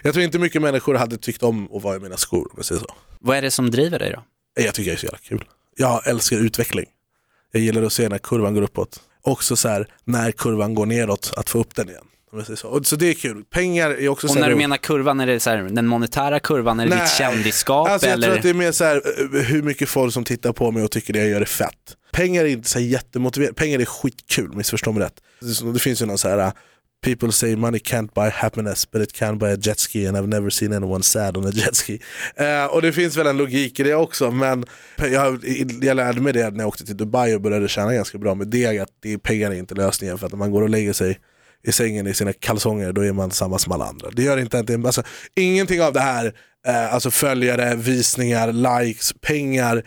Jag 0.03 0.13
tror 0.13 0.25
inte 0.25 0.39
mycket 0.39 0.61
människor 0.61 0.95
hade 0.95 1.17
tyckt 1.17 1.43
om 1.43 1.69
att 1.75 1.83
vara 1.83 1.95
i 1.95 1.99
mina 1.99 2.17
skor 2.17 2.47
om 2.51 2.53
jag 2.55 2.65
säger 2.65 2.81
så. 2.81 2.87
Vad 3.19 3.37
är 3.37 3.41
det 3.41 3.51
som 3.51 3.71
driver 3.71 3.99
dig 3.99 4.11
då? 4.11 4.23
Jag 4.63 4.73
tycker 4.73 4.91
det 4.91 4.95
är 4.95 4.99
så 4.99 5.05
jävla 5.05 5.17
kul. 5.17 5.43
Jag 5.75 6.07
älskar 6.07 6.37
utveckling. 6.37 6.85
Jag 7.51 7.61
gillar 7.61 7.83
att 7.83 7.93
se 7.93 8.09
när 8.09 8.17
kurvan 8.17 8.53
går 8.53 8.61
uppåt. 8.61 8.99
Också 9.21 9.55
så 9.55 9.67
här, 9.69 9.87
när 10.03 10.31
kurvan 10.31 10.73
går 10.73 10.85
neråt, 10.85 11.33
att 11.37 11.49
få 11.49 11.59
upp 11.59 11.75
den 11.75 11.89
igen. 11.89 12.05
Om 12.33 12.39
jag 12.39 12.45
säger 12.45 12.57
så. 12.57 12.67
Och 12.67 12.85
så 12.85 12.95
det 12.95 13.09
är 13.09 13.13
kul. 13.13 13.43
Pengar 13.43 13.89
är 13.89 14.09
också 14.09 14.27
Och 14.27 14.35
när 14.35 14.49
du 14.49 14.55
menar 14.55 14.77
kurvan, 14.77 15.19
är 15.19 15.27
det 15.27 15.39
så 15.39 15.49
här, 15.49 15.57
den 15.57 15.87
monetära 15.87 16.39
kurvan, 16.39 16.79
är 16.79 16.87
det 16.87 16.95
ditt 16.95 17.09
kändisskap 17.09 17.89
Alltså 17.89 18.07
jag 18.07 18.13
eller? 18.13 18.27
tror 18.27 18.37
att 18.37 18.43
det 18.43 18.49
är 18.49 18.53
mer 18.53 18.71
så 18.71 18.83
här, 18.83 18.95
eh, 18.95 19.41
hur 19.41 19.61
mycket 19.61 19.89
folk 19.89 20.13
som 20.13 20.23
tittar 20.23 20.53
på 20.53 20.71
mig 20.71 20.83
och 20.83 20.91
tycker 20.91 21.13
det 21.13 21.19
jag 21.19 21.29
gör 21.29 21.41
är 21.41 21.45
fett. 21.45 21.69
Pengar 22.11 22.45
är 22.45 22.49
inte 22.49 22.69
så 22.69 22.79
här 22.79 22.85
jättemotiverat, 22.85 23.55
pengar 23.55 23.79
är 23.79 23.85
skitkul, 23.85 24.53
missförstå 24.53 24.91
mig 24.91 25.03
rätt. 25.03 25.13
Det, 25.39 25.73
det 25.73 25.79
finns 25.79 26.01
ju 26.01 26.05
någon 26.05 26.17
så 26.17 26.29
här, 26.29 26.37
uh, 26.37 26.51
people 27.03 27.31
say 27.31 27.55
money 27.55 27.79
can't 27.79 28.09
buy 28.15 28.29
happiness 28.29 28.91
but 28.91 29.01
it 29.01 29.13
can 29.13 29.37
buy 29.37 29.53
a 29.53 29.57
jet 29.61 29.79
ski 29.79 30.07
and 30.07 30.17
I've 30.17 30.27
never 30.27 30.49
seen 30.49 30.73
anyone 30.73 31.03
sad 31.03 31.37
on 31.37 31.45
a 31.47 31.51
jet 31.53 31.77
ski. 31.77 32.01
Eh, 32.35 32.65
och 32.65 32.81
det 32.81 32.93
finns 32.93 33.17
väl 33.17 33.27
en 33.27 33.37
logik 33.37 33.79
i 33.79 33.83
det 33.83 33.95
också, 33.95 34.31
men 34.31 34.65
jag, 34.97 35.39
jag 35.81 35.95
lärde 35.95 36.21
mig 36.21 36.33
det 36.33 36.49
när 36.49 36.59
jag 36.59 36.67
åkte 36.67 36.85
till 36.85 36.97
Dubai 36.97 37.35
och 37.35 37.41
började 37.41 37.67
tjäna 37.67 37.93
ganska 37.93 38.17
bra 38.17 38.35
med 38.35 38.47
deg, 38.47 38.79
att 38.79 38.89
det, 39.01 39.17
pengar 39.17 39.51
är 39.51 39.55
inte 39.55 39.75
lösningen 39.75 40.17
för 40.17 40.25
att 40.25 40.31
när 40.31 40.39
man 40.39 40.51
går 40.51 40.61
och 40.61 40.69
lägger 40.69 40.93
sig 40.93 41.19
i 41.67 41.71
sängen 41.71 42.07
i 42.07 42.13
sina 42.13 42.33
kalsonger, 42.33 42.91
då 42.93 43.01
är 43.05 43.13
man 43.13 43.31
samma 43.31 43.59
som 43.59 43.71
alla 43.71 43.85
andra. 43.85 44.09
Det 44.11 44.23
gör 44.23 44.37
inte 44.37 44.59
att 44.59 44.67
det, 44.67 44.73
alltså, 44.85 45.03
ingenting 45.35 45.81
av 45.81 45.93
det 45.93 45.99
här, 45.99 46.33
eh, 46.67 46.93
alltså 46.93 47.11
följare, 47.11 47.75
visningar, 47.75 48.81
likes, 48.83 49.13
pengar, 49.21 49.83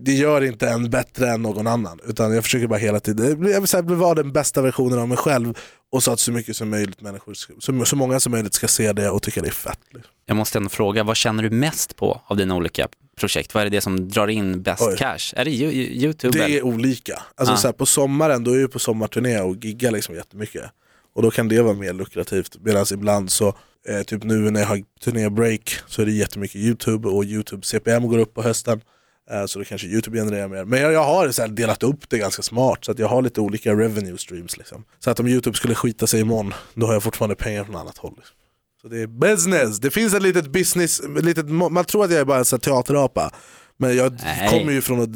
det 0.00 0.12
gör 0.12 0.44
inte 0.44 0.68
en 0.68 0.90
bättre 0.90 1.28
än 1.30 1.42
någon 1.42 1.66
annan. 1.66 1.98
Utan 2.06 2.34
jag 2.34 2.44
försöker 2.44 2.66
bara 2.66 2.78
hela 2.78 3.00
tiden, 3.00 3.46
jag 3.52 3.60
vill 3.60 3.68
säga, 3.68 3.82
vara 3.82 4.14
den 4.14 4.32
bästa 4.32 4.62
versionen 4.62 4.98
av 4.98 5.08
mig 5.08 5.16
själv 5.18 5.54
och 5.92 6.02
så 6.02 6.12
att 6.12 6.20
så 6.20 6.32
mycket 6.32 6.56
som 6.56 6.70
möjligt 6.70 7.00
människor, 7.00 7.34
så, 7.34 7.84
så 7.84 7.96
många 7.96 8.20
som 8.20 8.32
möjligt 8.32 8.54
ska 8.54 8.68
se 8.68 8.92
det 8.92 9.10
och 9.10 9.22
tycka 9.22 9.42
det 9.42 9.48
är 9.48 9.52
fett. 9.52 9.78
Liksom. 9.92 10.10
Jag 10.26 10.36
måste 10.36 10.58
ändå 10.58 10.68
fråga, 10.70 11.02
vad 11.04 11.16
känner 11.16 11.42
du 11.42 11.50
mest 11.50 11.96
på 11.96 12.20
av 12.26 12.36
dina 12.36 12.54
olika 12.56 12.88
projekt? 13.16 13.54
Vad 13.54 13.66
är 13.66 13.70
det 13.70 13.80
som 13.80 14.08
drar 14.08 14.28
in 14.28 14.62
bäst 14.62 14.82
Oj. 14.82 14.96
cash? 14.98 15.32
Är 15.36 15.44
det 15.44 15.50
Yo- 15.50 15.70
Yo- 15.70 16.04
YouTube? 16.04 16.38
Det 16.38 16.44
eller? 16.44 16.56
är 16.56 16.62
olika. 16.62 17.22
Alltså, 17.34 17.54
Ah. 17.54 17.56
så 17.56 17.68
här, 17.68 17.72
på 17.72 17.86
sommaren 17.86 18.44
då 18.44 18.50
är 18.52 18.60
jag 18.60 18.72
på 18.72 18.78
sommarturné 18.78 19.40
och 19.40 19.56
giggar 19.64 19.90
liksom 19.90 20.14
jättemycket. 20.14 20.62
Och 21.14 21.22
då 21.22 21.30
kan 21.30 21.48
det 21.48 21.62
vara 21.62 21.74
mer 21.74 21.92
lukrativt. 21.92 22.56
Medan 22.60 22.86
ibland 22.92 23.32
så, 23.32 23.56
eh, 23.88 24.02
typ 24.02 24.24
nu 24.24 24.50
när 24.50 24.60
jag 24.60 24.66
har 24.66 24.82
turnébreak 25.04 25.76
så 25.86 26.02
är 26.02 26.06
det 26.06 26.12
jättemycket 26.12 26.56
YouTube 26.56 27.08
och 27.08 27.24
YouTube 27.24 27.62
CPM 27.62 28.08
går 28.08 28.18
upp 28.18 28.34
på 28.34 28.42
hösten. 28.42 28.80
Eh, 29.30 29.46
så 29.46 29.58
då 29.58 29.64
kanske 29.64 29.86
YouTube 29.86 30.18
genererar 30.18 30.48
mer. 30.48 30.64
Men 30.64 30.80
jag, 30.80 30.92
jag 30.92 31.04
har 31.04 31.30
så 31.30 31.46
delat 31.46 31.82
upp 31.82 32.08
det 32.08 32.18
ganska 32.18 32.42
smart 32.42 32.84
så 32.84 32.92
att 32.92 32.98
jag 32.98 33.08
har 33.08 33.22
lite 33.22 33.40
olika 33.40 33.72
revenue 33.72 34.18
streams. 34.18 34.56
Liksom. 34.56 34.84
Så 34.98 35.10
att 35.10 35.20
om 35.20 35.26
YouTube 35.28 35.56
skulle 35.56 35.74
skita 35.74 36.06
sig 36.06 36.20
imorgon, 36.20 36.54
då 36.74 36.86
har 36.86 36.92
jag 36.92 37.02
fortfarande 37.02 37.34
pengar 37.34 37.64
från 37.64 37.76
annat 37.76 37.98
håll. 37.98 38.14
Liksom. 38.16 38.36
Så 38.82 38.88
det 38.88 39.00
är 39.00 39.06
business, 39.06 39.78
det 39.78 39.90
finns 39.90 40.14
ett 40.14 40.22
litet 40.22 40.46
business, 40.46 41.02
litet, 41.20 41.46
man 41.50 41.84
tror 41.84 42.04
att 42.04 42.10
jag 42.10 42.20
är 42.20 42.24
bara 42.24 42.38
en 42.38 42.44
teaterapa. 42.44 43.30
Men 43.76 43.96
jag 43.96 44.12
Nej. 44.22 44.48
kommer 44.50 44.72
ju 44.72 44.80
från 44.80 45.00
att 45.00 45.12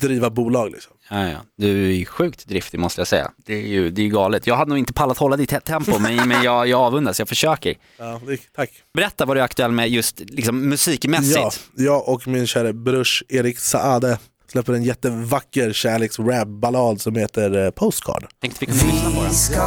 driva 0.00 0.30
bolag 0.30 0.70
liksom. 0.70 0.92
Ja, 1.10 1.28
ja. 1.28 1.38
Du 1.56 1.86
är 1.88 1.92
ju 1.92 2.04
sjukt 2.04 2.46
driftig 2.46 2.80
måste 2.80 3.00
jag 3.00 3.08
säga. 3.08 3.30
Det 3.46 3.54
är 3.54 3.66
ju, 3.66 3.90
det 3.90 4.00
är 4.00 4.04
ju 4.04 4.10
galet. 4.10 4.46
Jag 4.46 4.56
hade 4.56 4.68
nog 4.68 4.78
inte 4.78 4.92
pallat 4.92 5.18
hålla 5.18 5.36
ditt 5.36 5.50
te- 5.50 5.60
tempo, 5.60 5.98
men, 5.98 6.16
men 6.28 6.42
jag, 6.42 6.68
jag 6.68 6.80
avundas, 6.80 7.18
jag 7.18 7.28
försöker. 7.28 7.74
Ja, 7.98 8.20
det, 8.26 8.38
tack. 8.56 8.70
Berätta 8.94 9.24
vad 9.24 9.36
du 9.36 9.40
är 9.40 9.44
aktuell 9.44 9.72
med 9.72 9.88
just 9.88 10.20
liksom, 10.20 10.68
musikmässigt. 10.68 11.38
Ja, 11.38 11.50
jag 11.76 12.08
och 12.08 12.28
min 12.28 12.46
kära 12.46 12.72
brors 12.72 13.22
Erik 13.28 13.58
Saade 13.58 14.18
släpper 14.52 14.72
en 14.72 14.82
jättevacker 14.82 15.72
kärleks-rap-ballad 15.72 17.00
som 17.00 17.16
heter 17.16 17.64
eh, 17.64 17.70
Postcard. 17.70 18.26
Tänkte 18.40 18.60
vi 18.60 18.66
kunde 18.66 18.84
lyssna 18.94 19.10
på 19.10 19.22
den. 19.22 19.34
ska 19.34 19.62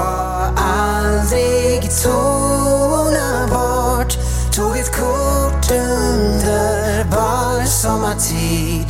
aldrig 0.57 1.81
tona 2.03 3.47
bort 3.47 4.13
Tog 4.55 4.77
ett 4.77 4.91
kort 4.91 5.71
underbar 5.71 7.65
sommartid 7.65 8.85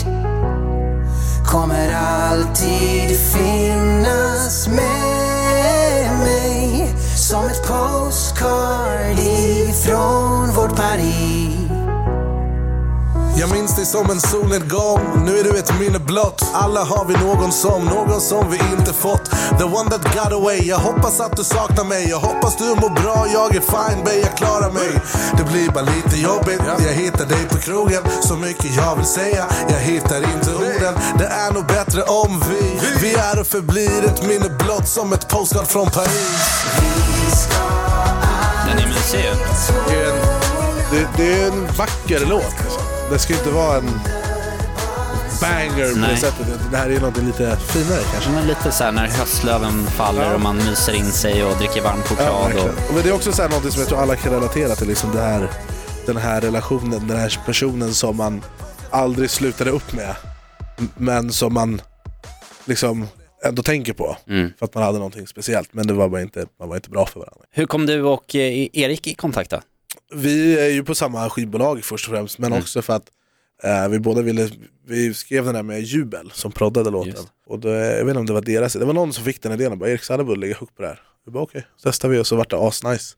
Kommer 1.51 1.93
alltid 1.93 3.17
finnas 3.33 4.67
med 4.67 6.19
mig 6.19 6.93
Som 7.15 7.45
ett 7.45 7.67
postcard 7.67 9.19
ifrån 9.19 10.53
vårt 10.55 10.75
Paris. 10.75 11.50
Jag 13.41 13.51
minns 13.51 13.75
dig 13.75 13.85
som 13.85 14.09
en 14.09 14.21
solnedgång, 14.21 15.25
nu 15.25 15.39
är 15.39 15.43
du 15.43 15.57
ett 15.59 15.79
minne 15.79 15.99
blott. 15.99 16.45
Alla 16.53 16.83
har 16.83 17.05
vi 17.05 17.13
någon 17.13 17.51
som, 17.51 17.85
någon 17.85 18.21
som 18.21 18.51
vi 18.51 18.57
inte 18.57 18.93
fått. 18.93 19.29
The 19.57 19.63
one 19.63 19.89
that 19.89 20.03
got 20.03 20.33
away, 20.33 20.57
jag 20.57 20.77
hoppas 20.77 21.19
att 21.19 21.37
du 21.37 21.43
saknar 21.43 21.83
mig. 21.83 22.09
Jag 22.09 22.19
hoppas 22.19 22.57
du 22.57 22.63
mår 22.63 22.89
bra, 22.89 23.27
jag 23.33 23.55
är 23.55 23.61
fine 23.61 24.03
babe, 24.03 24.19
jag 24.23 24.37
klarar 24.37 24.71
mig. 24.71 24.91
Det 25.37 25.43
blir 25.43 25.69
bara 25.69 25.83
lite 25.83 26.17
jobbigt, 26.17 26.61
jag 26.87 26.93
hittar 26.93 27.25
dig 27.25 27.47
på 27.49 27.57
krogen. 27.57 28.03
Så 28.21 28.35
mycket 28.35 28.75
jag 28.75 28.95
vill 28.95 29.05
säga, 29.05 29.45
jag 29.69 29.79
hittar 29.79 30.17
inte 30.17 30.55
orden. 30.55 30.93
Det 31.17 31.25
är 31.25 31.53
nog 31.53 31.65
bättre 31.65 32.01
om 32.01 32.43
vi, 32.49 32.79
vi 33.01 33.13
är 33.13 33.39
och 33.39 33.47
förblir 33.47 34.05
ett 34.05 34.27
minne 34.27 34.49
blott 34.59 34.87
Som 34.87 35.13
ett 35.13 35.29
postcard 35.29 35.67
från 35.67 35.89
Paris. 35.89 37.47
Den 38.67 38.77
är 38.77 38.87
mysig 38.87 39.19
ju. 39.19 39.33
Det 39.91 40.41
det, 41.17 41.33
är 41.33 41.51
en 41.51 41.67
vacker 41.77 42.25
låt. 42.29 42.70
Det 43.11 43.19
ska 43.19 43.33
inte 43.33 43.49
vara 43.49 43.77
en 43.77 43.89
banger 45.41 45.93
på 45.93 45.99
Nej. 45.99 46.09
det 46.09 46.17
sättet. 46.17 46.47
Det 46.71 46.77
här 46.77 46.89
är 46.89 46.99
något 46.99 47.17
lite 47.17 47.57
finare 47.57 48.01
kanske. 48.11 48.29
Men 48.31 48.47
lite 48.47 48.71
så 48.71 48.83
här 48.83 48.91
när 48.91 49.07
höstlöven 49.07 49.85
faller 49.87 50.33
och 50.35 50.41
man 50.41 50.55
myser 50.57 50.93
in 50.93 51.05
sig 51.11 51.43
och 51.43 51.57
dricker 51.57 51.81
varm 51.81 51.97
Ja, 51.99 52.03
choklad. 52.07 52.43
verkligen. 52.43 52.69
och, 52.69 52.93
men 52.93 53.03
det 53.03 53.09
är 53.09 53.13
också 53.13 53.31
så 53.31 53.41
här 53.41 53.49
något 53.49 53.71
som 53.73 53.79
jag 53.81 53.89
tror 53.89 54.01
alla 54.01 54.15
kan 54.15 54.33
relatera 54.33 54.75
till. 54.75 54.87
Liksom 54.87 55.11
det 55.15 55.21
här, 55.21 55.49
den 56.05 56.17
här 56.17 56.41
relationen, 56.41 57.07
den 57.07 57.17
här 57.17 57.39
personen 57.45 57.93
som 57.93 58.17
man 58.17 58.41
aldrig 58.89 59.29
slutade 59.29 59.69
upp 59.71 59.93
med. 59.93 60.15
m- 60.79 60.89
Men 60.97 61.31
som 61.31 61.53
man 61.53 61.81
liksom 62.65 63.07
ändå 63.43 63.63
tänker 63.63 63.93
på. 63.93 64.17
Mm. 64.27 64.51
För 64.59 64.65
att 64.65 64.73
man 64.75 64.83
hade 64.83 64.97
någonting 64.97 65.27
speciellt. 65.27 65.69
Men 65.73 65.87
det 65.87 65.93
var 65.93 66.09
bara 66.09 66.21
inte, 66.21 66.45
man 66.59 66.69
var 66.69 66.75
inte 66.75 66.89
bra 66.89 67.05
för 67.05 67.19
varandra. 67.19 67.41
Hur 67.51 67.65
kom 67.65 67.85
du 67.85 68.01
och 68.03 68.35
eh, 68.35 68.67
Erik 68.73 69.07
i 69.07 69.13
kontakt 69.13 69.49
då? 69.51 69.61
Vi 70.13 70.59
är 70.59 70.69
ju 70.69 70.83
på 70.83 70.95
samma 70.95 71.29
skivbolag 71.29 71.83
först 71.83 72.07
och 72.07 72.13
främst. 72.13 72.37
Men 72.37 72.51
Mm. 72.51 72.59
också 72.63 72.81
för 72.81 72.93
att 72.93 73.05
eh, 73.63 73.87
vi 73.89 73.99
båda 73.99 74.21
ville, 74.21 74.49
vi 74.87 75.13
skrev 75.13 75.45
den 75.45 75.55
här 75.55 75.63
med 75.63 75.81
Jubel 75.81 76.31
som 76.33 76.51
proddade 76.51 76.89
låten. 76.89 77.11
Just. 77.11 77.27
Och 77.47 77.59
då, 77.59 77.69
jag 77.69 78.05
vet 78.05 78.07
inte 78.09 78.19
om 78.19 78.25
det 78.25 78.33
var 78.33 78.41
deras, 78.41 78.73
det 78.73 78.85
var 78.85 78.93
någon 78.93 79.13
som 79.13 79.23
fick 79.25 79.41
den 79.41 79.51
idén 79.51 79.71
och 79.71 79.77
bara 79.77 79.89
Erik 79.89 80.03
Sandebo 80.03 80.35
lägga 80.35 80.55
hook 80.57 80.75
på 80.75 80.81
det 80.81 80.87
här. 80.87 80.99
Vi 81.25 81.31
bara 81.31 81.43
okej, 81.43 81.67
så 81.77 81.89
testade 81.89 82.13
vi 82.13 82.19
och 82.19 82.27
så 82.27 82.35
vart 82.35 82.49
det 82.49 82.57
asnice. 82.57 83.15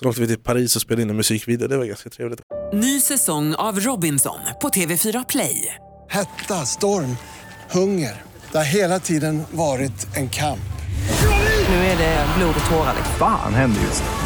Så 0.00 0.08
åkte 0.08 0.20
vi 0.20 0.26
till 0.26 0.38
Paris 0.38 0.76
och 0.76 0.82
spelade 0.82 1.02
in 1.02 1.10
en 1.10 1.16
musikvideo, 1.16 1.68
det 1.68 1.76
var 1.76 1.84
ganska 1.84 2.10
trevligt. 2.10 2.40
Ny 2.72 3.00
säsong 3.00 3.54
av 3.54 3.80
Robinson 3.80 4.38
på 4.62 4.68
TV4 4.68 5.24
Play. 5.28 5.74
Hetta, 6.08 6.54
storm, 6.66 7.16
hunger. 7.70 8.22
Det 8.52 8.58
har 8.58 8.64
hela 8.64 8.98
tiden 9.00 9.42
varit 9.50 10.16
en 10.16 10.28
kamp. 10.28 10.60
Nu 11.68 11.74
är 11.74 11.98
det 11.98 12.26
blod 12.38 12.54
och 12.64 12.70
tårar. 12.70 12.94
Fan 13.18 13.54
händer 13.54 13.80
just 13.82 14.02
det. 14.02 14.25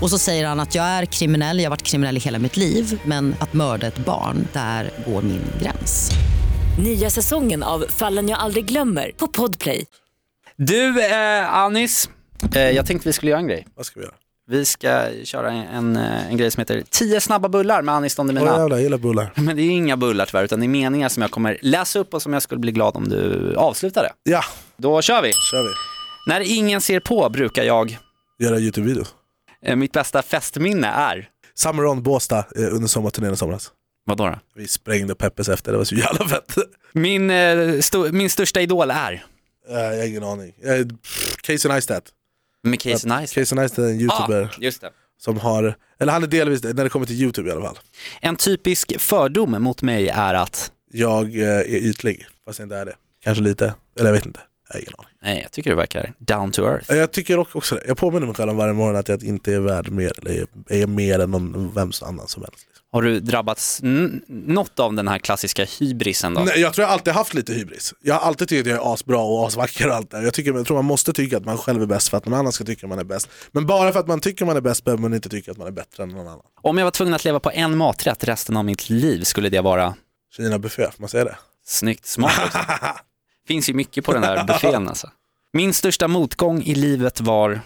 Och 0.00 0.10
så 0.10 0.18
säger 0.18 0.46
han 0.46 0.60
att 0.60 0.74
jag 0.74 0.84
är 0.84 1.04
kriminell, 1.04 1.58
jag 1.58 1.64
har 1.64 1.70
varit 1.70 1.82
kriminell 1.82 2.16
i 2.16 2.20
hela 2.20 2.38
mitt 2.38 2.56
liv 2.56 3.00
men 3.04 3.34
att 3.40 3.52
mörda 3.52 3.86
ett 3.86 3.98
barn, 3.98 4.48
där 4.52 4.90
går 5.06 5.22
min 5.22 5.42
gräns. 5.62 6.10
Nya 6.84 7.10
säsongen 7.10 7.62
av 7.62 7.84
Fallen 7.88 8.28
jag 8.28 8.38
aldrig 8.38 8.64
glömmer 8.64 9.10
på 9.16 9.26
Podplay. 9.28 9.86
Du 10.56 11.04
eh, 11.04 11.54
Anis, 11.54 12.10
eh, 12.54 12.60
jag 12.62 12.86
tänkte 12.86 13.08
vi 13.08 13.12
skulle 13.12 13.30
göra 13.30 13.40
en 13.40 13.46
grej. 13.48 13.66
Vad 13.74 13.86
ska 13.86 14.00
vi 14.00 14.06
göra? 14.06 14.14
Vi 14.50 14.64
ska 14.64 15.08
köra 15.24 15.50
en, 15.52 15.66
en, 15.66 15.96
eh, 15.96 16.28
en 16.30 16.36
grej 16.36 16.50
som 16.50 16.60
heter 16.60 16.82
10 16.90 17.20
snabba 17.20 17.48
bullar 17.48 17.82
med 17.82 17.94
Anis 17.94 18.14
Don 18.14 18.26
Demina. 18.26 18.46
jävlar, 18.46 18.76
jag 18.76 18.82
gillar 18.82 18.98
bullar. 18.98 19.32
Men 19.34 19.56
det 19.56 19.62
är 19.62 19.70
inga 19.70 19.96
bullar 19.96 20.26
tyvärr, 20.26 20.44
utan 20.44 20.60
det 20.60 20.66
är 20.66 20.68
meningar 20.68 21.08
som 21.08 21.20
jag 21.22 21.30
kommer 21.30 21.58
läsa 21.62 21.98
upp 21.98 22.14
och 22.14 22.22
som 22.22 22.32
jag 22.32 22.42
skulle 22.42 22.58
bli 22.58 22.72
glad 22.72 22.96
om 22.96 23.08
du 23.08 23.54
avslutade. 23.56 24.12
Ja, 24.22 24.42
Då 24.76 25.02
kör 25.02 25.22
vi. 25.22 25.32
kör 25.32 25.62
vi. 25.62 25.70
När 26.32 26.40
ingen 26.40 26.80
ser 26.80 27.00
på 27.00 27.28
brukar 27.28 27.62
jag, 27.64 27.98
Göra 28.38 28.58
Youtube-video. 28.58 29.04
Eh, 29.64 29.76
mitt 29.76 29.92
bästa 29.92 30.22
festminne 30.22 30.86
är, 30.88 31.28
Summer 31.54 31.86
on 31.86 32.02
Båstad 32.02 32.38
eh, 32.56 32.74
under 32.74 32.88
sommarturnén 32.88 33.32
i 33.32 33.36
somras. 33.36 33.70
vadå 34.06 34.26
då? 34.26 34.38
Vi 34.54 34.68
sprängde 34.68 35.14
Peppes 35.14 35.48
efter, 35.48 35.72
det 35.72 35.78
var 35.78 35.84
så 35.84 35.94
jävla 35.94 36.28
fett. 36.28 36.56
Min, 36.92 37.30
eh, 37.30 37.56
sto- 37.58 38.12
min 38.12 38.30
största 38.30 38.60
idol 38.60 38.90
är 38.90 39.24
jag 39.70 39.96
har 39.98 40.06
ingen 40.06 40.24
aning. 40.24 40.54
Uh, 40.66 40.86
Casey 41.42 41.70
Neistat. 41.70 42.04
med 42.62 42.80
Casey 42.80 43.08
Neistat. 43.10 43.34
Casey 43.34 43.56
Neistat 43.56 43.78
är 43.78 43.82
en 43.88 44.00
youtuber 44.00 44.42
Ah, 44.42 44.56
just 44.60 44.80
det. 44.80 44.90
som 45.20 45.38
har, 45.38 45.74
eller 46.00 46.12
han 46.12 46.22
är 46.22 46.26
delvis 46.26 46.62
när 46.62 46.72
det 46.74 46.88
kommer 46.88 47.06
till 47.06 47.22
youtube 47.22 47.48
i 47.48 47.52
alla 47.52 47.62
fall. 47.62 47.78
En 48.20 48.36
typisk 48.36 49.00
fördom 49.00 49.62
mot 49.62 49.82
mig 49.82 50.08
är 50.08 50.34
att, 50.34 50.72
Jag 50.92 51.36
är 51.36 51.64
ytlig, 51.68 52.26
fast 52.44 52.58
jag 52.58 52.66
inte 52.66 52.76
är 52.76 52.84
det. 52.86 52.94
Kanske 53.24 53.42
lite, 53.44 53.74
eller 53.98 54.08
jag 54.08 54.14
vet 54.14 54.26
inte. 54.26 54.40
Jag 54.68 54.74
har 54.74 54.80
ingen 54.80 54.92
aning. 54.98 55.10
nej 55.22 55.40
jag 55.42 55.52
tycker 55.52 55.70
du 55.70 55.76
verkar 55.76 56.12
down 56.18 56.52
to 56.52 56.62
earth. 56.62 56.92
Jag 56.94 57.12
tycker 57.12 57.38
också- 57.56 57.74
det. 57.74 57.82
Jag 57.86 57.96
påminner 57.96 58.26
mig 58.26 58.34
själv 58.36 58.50
om 58.50 58.56
varje 58.56 58.72
morgon 58.72 58.96
att 58.96 59.08
jag 59.08 59.22
inte 59.22 59.54
är 59.54 59.60
värd 59.60 59.88
mer, 59.90 60.12
eller 60.18 60.46
är, 60.68 60.86
mer 60.86 61.18
än 61.18 61.30
någon, 61.30 61.74
vem 61.74 61.92
som 61.92 62.08
annan 62.08 62.28
som 62.28 62.42
helst. 62.42 62.66
Har 62.92 63.02
du 63.02 63.20
drabbats 63.20 63.80
n- 63.82 64.22
något 64.28 64.78
av 64.80 64.94
den 64.94 65.08
här 65.08 65.18
klassiska 65.18 65.64
hybrisen 65.78 66.34
då? 66.34 66.40
Nej, 66.40 66.60
jag 66.60 66.74
tror 66.74 66.82
jag 66.84 66.92
alltid 66.92 67.12
haft 67.12 67.34
lite 67.34 67.52
hybris. 67.52 67.94
Jag 68.02 68.14
har 68.14 68.20
alltid 68.26 68.48
tyckt 68.48 68.60
att 68.60 68.66
jag 68.66 68.86
är 68.86 68.94
asbra 68.94 69.18
och 69.18 69.46
asvacker 69.46 69.88
och 69.88 69.94
allt 69.94 70.10
det 70.10 70.22
jag, 70.22 70.34
tycker, 70.34 70.52
jag 70.54 70.66
tror 70.66 70.76
man 70.76 70.84
måste 70.84 71.12
tycka 71.12 71.36
att 71.36 71.44
man 71.44 71.58
själv 71.58 71.82
är 71.82 71.86
bäst 71.86 72.08
för 72.08 72.16
att 72.16 72.24
någon 72.26 72.38
annan 72.38 72.52
ska 72.52 72.64
tycka 72.64 72.86
att 72.86 72.90
man 72.90 72.98
är 72.98 73.04
bäst. 73.04 73.28
Men 73.52 73.66
bara 73.66 73.92
för 73.92 74.00
att 74.00 74.06
man 74.06 74.20
tycker 74.20 74.44
man 74.44 74.56
är 74.56 74.60
bäst 74.60 74.84
behöver 74.84 75.00
man 75.02 75.14
inte 75.14 75.28
tycka 75.28 75.50
att 75.50 75.56
man 75.58 75.66
är 75.66 75.70
bättre 75.72 76.02
än 76.02 76.08
någon 76.08 76.26
annan. 76.26 76.40
Om 76.62 76.78
jag 76.78 76.86
var 76.86 76.90
tvungen 76.90 77.14
att 77.14 77.24
leva 77.24 77.40
på 77.40 77.50
en 77.50 77.76
maträtt 77.76 78.24
resten 78.24 78.56
av 78.56 78.64
mitt 78.64 78.90
liv, 78.90 79.22
skulle 79.24 79.48
det 79.48 79.60
vara 79.60 79.94
Kina 80.36 80.58
buffé, 80.58 80.82
får 80.82 81.00
man 81.02 81.08
säga 81.08 81.24
det? 81.24 81.36
snyggt 81.66 82.06
smart. 82.06 82.32
Finns 83.48 83.68
ju 83.68 83.74
mycket 83.74 84.04
på 84.04 84.12
den 84.12 84.22
där 84.22 84.44
buffén 84.44 84.88
alltså. 84.88 85.10
Min 85.52 85.74
största 85.74 86.08
motgång 86.08 86.62
i 86.62 86.74
livet 86.74 87.20
var, 87.20 87.60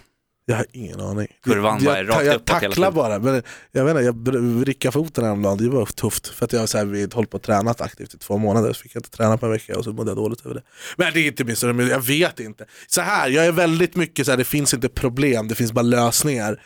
Jag 0.46 0.56
har 0.56 0.66
ingen 0.72 1.00
aning. 1.00 1.28
Kurvan 1.44 1.74
jag, 1.74 1.84
bara 1.84 1.98
är 1.98 2.04
jag, 2.04 2.10
rakt 2.10 2.18
jag 2.18 2.32
hela 2.32 2.38
tacklar 2.38 2.90
bara, 2.90 3.18
men 3.18 3.42
jag 3.72 3.84
vet 3.84 3.90
inte, 3.90 4.04
jag 4.04 4.42
vrickade 4.42 4.92
foten 4.92 5.24
häromdagen, 5.24 5.58
det 5.58 5.68
var 5.68 5.86
tufft. 5.86 6.28
För 6.28 6.44
att 6.44 6.52
jag 6.52 6.60
har 6.60 6.76
här, 6.76 7.14
hållit 7.14 7.30
på 7.30 7.36
och 7.36 7.42
tränat 7.42 7.80
aktivt 7.80 8.14
i 8.14 8.18
två 8.18 8.38
månader, 8.38 8.72
så 8.72 8.82
fick 8.82 8.94
jag 8.94 9.00
inte 9.00 9.10
träna 9.10 9.38
på 9.38 9.46
en 9.46 9.52
vecka 9.52 9.78
och 9.78 9.84
så 9.84 9.92
mådde 9.92 10.10
jag 10.10 10.16
dåligt 10.16 10.46
över 10.46 10.54
det. 10.54 10.62
Men 10.96 11.12
det 11.12 11.20
är 11.20 11.26
inte 11.26 11.44
min 11.44 11.76
men 11.76 11.88
jag 11.88 12.00
vet 12.00 12.40
inte. 12.40 12.66
Så 12.86 13.00
här, 13.00 13.28
jag 13.28 13.46
är 13.46 13.52
väldigt 13.52 13.96
mycket 13.96 14.26
så 14.26 14.32
här, 14.32 14.36
det 14.38 14.44
finns 14.44 14.74
inte 14.74 14.88
problem, 14.88 15.48
det 15.48 15.54
finns 15.54 15.72
bara 15.72 15.82
lösningar. 15.82 16.60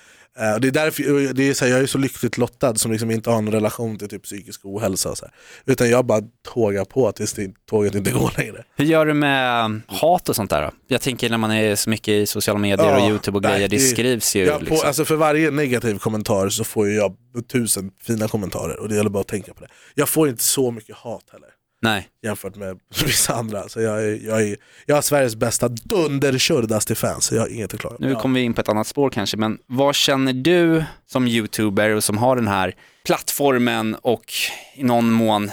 Och 0.54 0.60
det 0.60 0.68
är 0.68 0.72
därför, 0.72 1.32
det 1.34 1.48
är 1.48 1.54
så 1.54 1.64
här, 1.64 1.72
jag 1.72 1.80
är 1.80 1.86
så 1.86 1.98
lyckligt 1.98 2.38
lottad 2.38 2.74
som 2.74 2.92
liksom 2.92 3.10
inte 3.10 3.30
har 3.30 3.42
någon 3.42 3.52
relation 3.54 3.98
till 3.98 4.08
typ 4.08 4.22
psykisk 4.22 4.60
ohälsa. 4.64 5.10
Och 5.10 5.18
så 5.18 5.24
här. 5.24 5.34
Utan 5.72 5.90
jag 5.90 6.06
bara 6.06 6.20
tågar 6.54 6.84
på 6.84 7.12
tills 7.12 7.32
det, 7.32 7.50
tåget 7.70 7.94
inte 7.94 8.10
går 8.10 8.32
längre. 8.38 8.64
hur 8.76 8.84
gör 8.84 9.06
du 9.06 9.14
med 9.14 9.80
hat 9.86 10.28
och 10.28 10.36
sånt 10.36 10.50
där 10.50 10.62
då? 10.62 10.70
Jag 10.88 11.00
tänker 11.00 11.30
när 11.30 11.38
man 11.38 11.50
är 11.50 11.74
så 11.74 11.90
mycket 11.90 12.08
i 12.08 12.26
sociala 12.26 12.58
medier 12.60 12.94
och 12.94 13.00
Ja, 13.00 13.08
YouTube 13.10 13.36
och 13.36 13.42
nej, 13.42 13.52
grejer, 13.52 13.68
det 13.68 13.76
det- 13.76 13.82
skrivs 13.82 14.36
ju 14.36 14.44
Ja, 14.44 14.54
på, 14.54 14.60
liksom. 14.64 14.86
alltså 14.86 15.04
för 15.04 15.16
varje 15.16 15.50
negativ 15.50 15.98
kommentar 15.98 16.48
så 16.48 16.64
får 16.64 16.88
ju 16.88 16.94
jag 16.94 17.16
tusen 17.52 17.90
fina 18.02 18.28
kommentarer 18.28 18.80
och 18.80 18.88
det 18.88 18.94
gäller 18.96 19.10
bara 19.10 19.20
att 19.20 19.28
tänka 19.28 19.54
på 19.54 19.60
det. 19.60 19.68
Jag 19.94 20.08
får 20.08 20.28
inte 20.28 20.42
så 20.42 20.70
mycket 20.70 20.96
hat 20.96 21.24
heller 21.32 21.48
Nej. 21.86 22.08
jämfört 22.22 22.56
med 22.56 22.78
vissa 23.04 23.34
andra. 23.34 23.68
Så 23.68 23.80
jag, 23.80 24.02
är, 24.04 24.18
jag, 24.26 24.42
är, 24.42 24.56
jag 24.86 24.94
har 24.94 25.02
Sveriges 25.02 25.36
bästa 25.36 25.68
dunderkördaste 25.68 26.94
fans, 26.94 27.24
så 27.24 27.34
jag 27.34 27.42
har 27.42 27.48
inget 27.48 27.74
att 27.74 27.80
klaga. 27.80 27.96
Nu 27.98 28.14
kommer 28.14 28.40
vi 28.40 28.44
in 28.46 28.54
på 28.54 28.60
ett 28.60 28.68
annat 28.68 28.86
spår 28.86 29.10
kanske, 29.10 29.36
men 29.36 29.58
vad 29.66 29.94
känner 29.94 30.32
du 30.32 30.84
som 31.06 31.26
YouTuber 31.28 31.90
och 31.90 32.04
som 32.04 32.18
har 32.18 32.36
den 32.36 32.48
här 32.48 32.74
plattformen 33.04 33.94
och 33.94 34.32
i 34.74 34.82
någon 34.84 35.10
mån, 35.12 35.50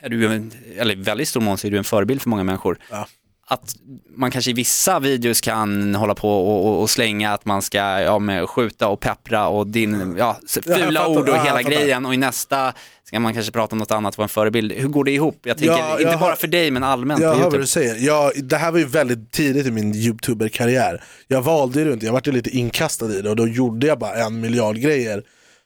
är 0.00 0.08
du, 0.08 0.26
en- 0.26 0.52
eller 0.76 0.92
i 0.92 1.00
väldigt 1.02 1.28
stor 1.28 1.40
mån 1.40 1.58
så 1.58 1.66
är 1.66 1.70
du 1.70 1.78
en 1.78 1.84
förebild 1.84 2.22
för 2.22 2.28
många 2.30 2.44
människor. 2.44 2.78
Ja. 2.90 3.08
Att 3.52 3.74
man 4.16 4.30
kanske 4.30 4.50
i 4.50 4.54
vissa 4.54 5.00
videos 5.00 5.40
kan 5.40 5.94
hålla 5.94 6.14
på 6.14 6.30
och, 6.30 6.66
och, 6.66 6.80
och 6.82 6.90
slänga 6.90 7.32
att 7.32 7.44
man 7.44 7.62
ska 7.62 7.78
ja, 7.78 8.46
skjuta 8.46 8.88
och 8.88 9.00
peppra 9.00 9.48
och 9.48 9.66
din, 9.66 10.16
ja, 10.18 10.38
s- 10.44 10.58
Ja, 10.64 10.72
jag 10.72 10.78
fula 10.86 11.00
fattar. 11.00 11.12
ord 11.18 11.28
och 11.28 11.34
Ja, 11.34 11.36
jag 11.36 11.44
hela 11.44 11.62
grejen 11.62 12.06
och 12.06 12.14
i 12.14 12.16
nästa 12.16 12.72
ska 13.04 13.20
man 13.20 13.34
kanske 13.34 13.52
prata 13.52 13.72
om 13.74 13.78
något 13.78 13.90
annat, 13.90 14.18
vara 14.18 14.24
en 14.24 14.28
förebild. 14.28 14.72
Hur 14.72 14.88
går 14.88 15.04
det 15.04 15.10
ihop? 15.12 15.38
Jag 15.42 15.58
tänker, 15.58 15.72
Ja, 15.74 15.90
inte 15.92 16.02
jag 16.02 16.20
bara 16.20 16.30
har- 16.30 16.36
för 16.36 16.46
dig 16.46 16.70
men 16.70 16.84
allmänt 16.84 17.20
Jag 17.22 17.34
på 17.36 17.42
hör 17.42 17.50
vad 17.50 17.60
du 17.60 17.66
säger. 17.66 17.96
Jag, 18.06 18.32
det 18.44 18.56
här 18.56 18.72
var 18.72 18.78
ju 18.78 18.84
väldigt 18.84 19.32
tidigt 19.32 19.66
i 19.66 19.70
min 19.70 19.94
youtuber-karriär. 19.94 21.02
Jag 21.28 21.42
valde 21.42 21.84
det 21.84 21.92
inte, 21.92 22.06
jag 22.06 22.12
vart 22.12 22.26
ju 22.26 22.32
lite 22.32 22.50
inkastad 22.50 23.12
i 23.14 23.22
det 23.22 23.30
och 23.30 23.36
då 23.36 23.48
gjorde 23.48 23.86
jag 23.86 23.98
bara 23.98 24.14
en 24.24 24.40
miljard 24.40 24.76
grejer 24.76 25.22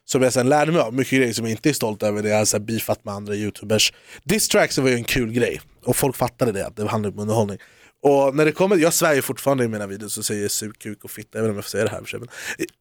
som 0.07 0.23
jag 0.23 0.33
sen 0.33 0.49
lärde 0.49 0.73
mig 0.73 0.81
av, 0.81 0.95
mycket 0.95 1.19
grejer 1.19 1.33
som 1.33 1.45
jag 1.45 1.51
inte 1.51 1.69
är 1.69 1.73
stolt 1.73 2.03
över, 2.03 2.23
det 2.23 2.31
är 2.31 2.45
så 2.45 2.57
här 2.57 2.65
beefat 2.65 3.05
med 3.05 3.15
andra 3.15 3.35
youtubers. 3.35 3.93
Distracks 4.25 4.79
var 4.79 4.89
ju 4.89 4.95
en 4.95 5.05
kul 5.05 5.33
grej, 5.33 5.61
och 5.85 5.97
folk 5.97 6.17
fattade 6.17 6.53
det, 6.53 6.67
att 6.67 6.77
det 6.77 6.89
handlade 6.89 7.15
om 7.15 7.21
underhållning. 7.21 7.59
Och 8.03 8.37
när 8.37 8.45
det 8.45 8.53
kommer, 8.53 8.77
jag 8.77 8.95
svär 8.95 9.15
ju 9.15 9.23
fortfarande 9.23 9.65
i 9.65 9.69
mina 9.69 9.87
videos 9.87 10.19
och 10.19 10.25
säger 10.25 10.49
sug, 10.49 10.79
kuk 10.79 11.05
och 11.05 11.11
fitta, 11.11 11.39
jag 11.39 11.43
vet 11.43 11.49
inte 11.49 11.51
om 11.51 11.57
jag 11.57 11.65
får 11.65 11.71
säga 11.71 11.85
det 11.85 11.91
här 11.91 11.99
för 12.01 12.07
sig. 12.07 12.21
men- 12.21 12.29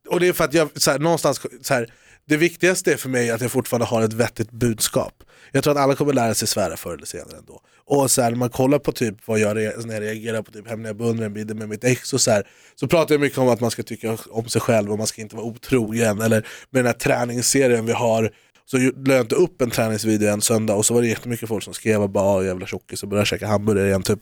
Och 0.10 0.20
det 0.20 0.28
är 0.28 0.34
för 0.34 0.44
att 0.44 0.54
jag, 0.54 0.70
så 0.76 0.92
här, 0.92 1.00
någonstans, 1.00 1.42
så 1.62 1.74
här, 1.74 1.94
det 2.28 2.38
viktigaste 2.38 2.94
är 2.94 2.98
för 2.98 3.10
mig 3.10 3.32
att 3.32 3.42
jag 3.42 3.52
fortfarande 3.52 3.86
har 3.86 4.02
ett 4.02 4.14
vettigt 4.14 4.52
budskap. 4.52 5.24
Jag 5.52 5.64
tror 5.64 5.72
att 5.72 5.80
alla 5.80 5.96
kommer 5.96 6.14
lära 6.14 6.34
sig 6.34 6.48
svära 6.48 6.78
förr 6.78 6.94
eller 6.94 7.06
senare 7.06 7.38
ändå. 7.38 7.62
Och 7.86 8.12
så 8.12 8.22
här, 8.22 8.30
när 8.32 8.38
man 8.38 8.50
kollar 8.50 8.80
på 8.80 8.92
typ 8.92 9.16
vad 9.26 9.40
jag, 9.40 9.56
när 9.56 9.94
jag 9.94 10.04
reagerar 10.04 10.42
på 10.42 10.52
typ 10.52 10.68
hemliga 10.70 10.94
beundran, 10.94 11.38
en 11.38 11.58
med 11.58 11.70
mitt 11.70 11.84
ex 11.84 12.14
och 12.14 12.22
så 12.22 12.32
här, 12.32 12.48
så 12.76 12.88
pratar 12.88 13.14
jag 13.16 13.22
mycket 13.22 13.38
om 13.38 13.50
att 13.50 13.60
man 13.60 13.72
ska 13.72 13.84
tycka 13.84 14.18
om 14.30 14.50
sig 14.50 14.62
själv 14.62 14.92
och 14.92 14.98
man 14.98 15.08
ska 15.08 15.22
inte 15.22 15.36
vara 15.36 15.46
otrogen. 15.46 16.22
Eller 16.22 16.48
med 16.70 16.80
den 16.80 16.86
här 16.86 16.94
träningsserien 16.94 17.86
vi 17.86 17.94
har, 17.94 18.32
så 18.74 18.92
la 19.06 19.14
jag 19.14 19.24
inte 19.24 19.36
upp 19.36 19.62
en 19.62 19.70
träningsvideo 19.70 20.30
en 20.30 20.42
söndag 20.42 20.76
och 20.76 20.86
så 20.86 20.94
var 20.94 21.02
det 21.02 21.08
jättemycket 21.08 21.50
folk 21.50 21.64
som 21.64 21.74
skrev 21.74 22.02
och 22.02 22.10
bara 22.10 22.24
ah, 22.24 22.44
jävla 22.44 22.66
tjockis 22.66 23.04
och 23.04 23.10
började 23.10 23.26
käka 23.26 23.48
hamburgare 23.48 23.88
igen 23.88 24.04
typ. 24.04 24.20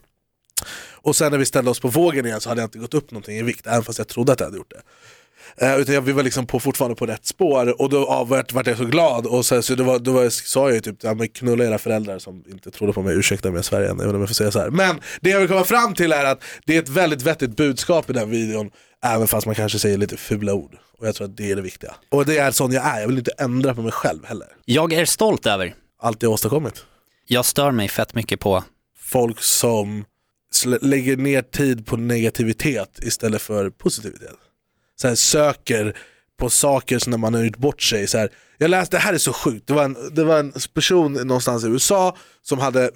Och 0.91 1.15
sen 1.15 1.31
när 1.31 1.37
vi 1.37 1.45
ställde 1.45 1.71
oss 1.71 1.79
på 1.79 1.87
vågen 1.87 2.25
igen 2.25 2.41
så 2.41 2.49
hade 2.49 2.61
jag 2.61 2.67
inte 2.67 2.79
gått 2.79 2.93
upp 2.93 3.11
någonting 3.11 3.37
i 3.37 3.43
vikt, 3.43 3.67
även 3.67 3.83
fast 3.83 3.97
jag 3.97 4.07
trodde 4.07 4.33
att 4.33 4.39
jag 4.39 4.47
hade 4.47 4.57
gjort 4.57 4.69
det. 4.69 4.81
Eh, 5.57 5.79
utan 5.79 5.95
jag, 5.95 6.01
vi 6.01 6.11
var 6.11 6.23
liksom 6.23 6.47
på, 6.47 6.59
fortfarande 6.59 6.95
på 6.95 7.05
rätt 7.05 7.25
spår 7.25 7.81
och 7.81 7.89
då 7.89 8.05
ah, 8.05 8.23
vart, 8.23 8.53
vart 8.53 8.67
jag 8.67 8.77
så 8.77 8.85
glad 8.85 9.25
och 9.25 9.45
så, 9.45 9.61
så 9.61 9.75
det 9.75 9.83
var, 9.83 9.99
då 9.99 10.11
var, 10.11 10.29
sa 10.29 10.67
jag 10.67 10.73
ju 10.73 10.79
typ 10.81 11.03
ja, 11.03 11.13
men 11.13 11.27
knulla 11.27 11.65
era 11.65 11.77
föräldrar 11.77 12.19
som 12.19 12.43
inte 12.47 12.71
trodde 12.71 12.93
på 12.93 13.01
mig, 13.01 13.15
ursäkta 13.15 13.51
mig 13.51 13.63
svär 13.63 13.83
igen, 13.83 13.97
jag 13.99 14.15
om 14.15 14.27
får 14.27 14.33
säga 14.33 14.51
så 14.51 14.59
här. 14.59 14.69
Men 14.69 15.01
det 15.21 15.29
jag 15.29 15.39
vill 15.39 15.47
komma 15.49 15.63
fram 15.63 15.93
till 15.93 16.11
är 16.11 16.25
att 16.25 16.43
det 16.65 16.75
är 16.75 16.81
ett 16.81 16.89
väldigt 16.89 17.21
vettigt 17.21 17.55
budskap 17.55 18.09
i 18.09 18.13
den 18.13 18.29
videon 18.29 18.71
Även 19.05 19.27
fast 19.27 19.45
man 19.45 19.55
kanske 19.55 19.79
säger 19.79 19.97
lite 19.97 20.17
fula 20.17 20.53
ord. 20.53 20.77
Och 20.99 21.07
jag 21.07 21.15
tror 21.15 21.27
att 21.27 21.37
det 21.37 21.51
är 21.51 21.55
det 21.55 21.61
viktiga. 21.61 21.95
Och 22.09 22.25
det 22.25 22.37
är 22.37 22.51
sån 22.51 22.71
jag 22.71 22.85
är, 22.85 23.01
jag 23.01 23.07
vill 23.07 23.17
inte 23.17 23.31
ändra 23.37 23.75
på 23.75 23.81
mig 23.81 23.91
själv 23.91 24.25
heller. 24.25 24.47
Jag 24.65 24.93
är 24.93 25.05
stolt 25.05 25.45
över. 25.45 25.75
Allt 26.01 26.23
jag 26.23 26.31
åstadkommit. 26.31 26.85
Jag 27.27 27.45
stör 27.45 27.71
mig 27.71 27.87
fett 27.87 28.15
mycket 28.15 28.39
på 28.39 28.63
Folk 28.99 29.41
som 29.41 30.05
lägger 30.81 31.17
ner 31.17 31.41
tid 31.41 31.85
på 31.85 31.97
negativitet 31.97 32.99
istället 33.01 33.41
för 33.41 33.69
positivitet. 33.69 34.37
Så 35.01 35.07
här, 35.07 35.15
söker 35.15 35.97
på 36.39 36.49
saker 36.49 36.99
som 36.99 37.11
när 37.11 37.17
man 37.17 37.33
har 37.33 37.43
gjort 37.43 37.57
bort 37.57 37.81
sig. 37.81 38.07
Så 38.07 38.17
här, 38.17 38.29
jag 38.57 38.69
läste, 38.69 38.97
det 38.97 39.01
här 39.01 39.13
är 39.13 39.17
så 39.17 39.33
sjukt, 39.33 39.67
det 39.67 39.73
var, 39.73 39.83
en, 39.83 39.97
det 40.11 40.23
var 40.23 40.39
en 40.39 40.53
person 40.73 41.13
någonstans 41.13 41.63
i 41.63 41.67
USA 41.67 42.17
som 42.41 42.59
hade 42.59 42.91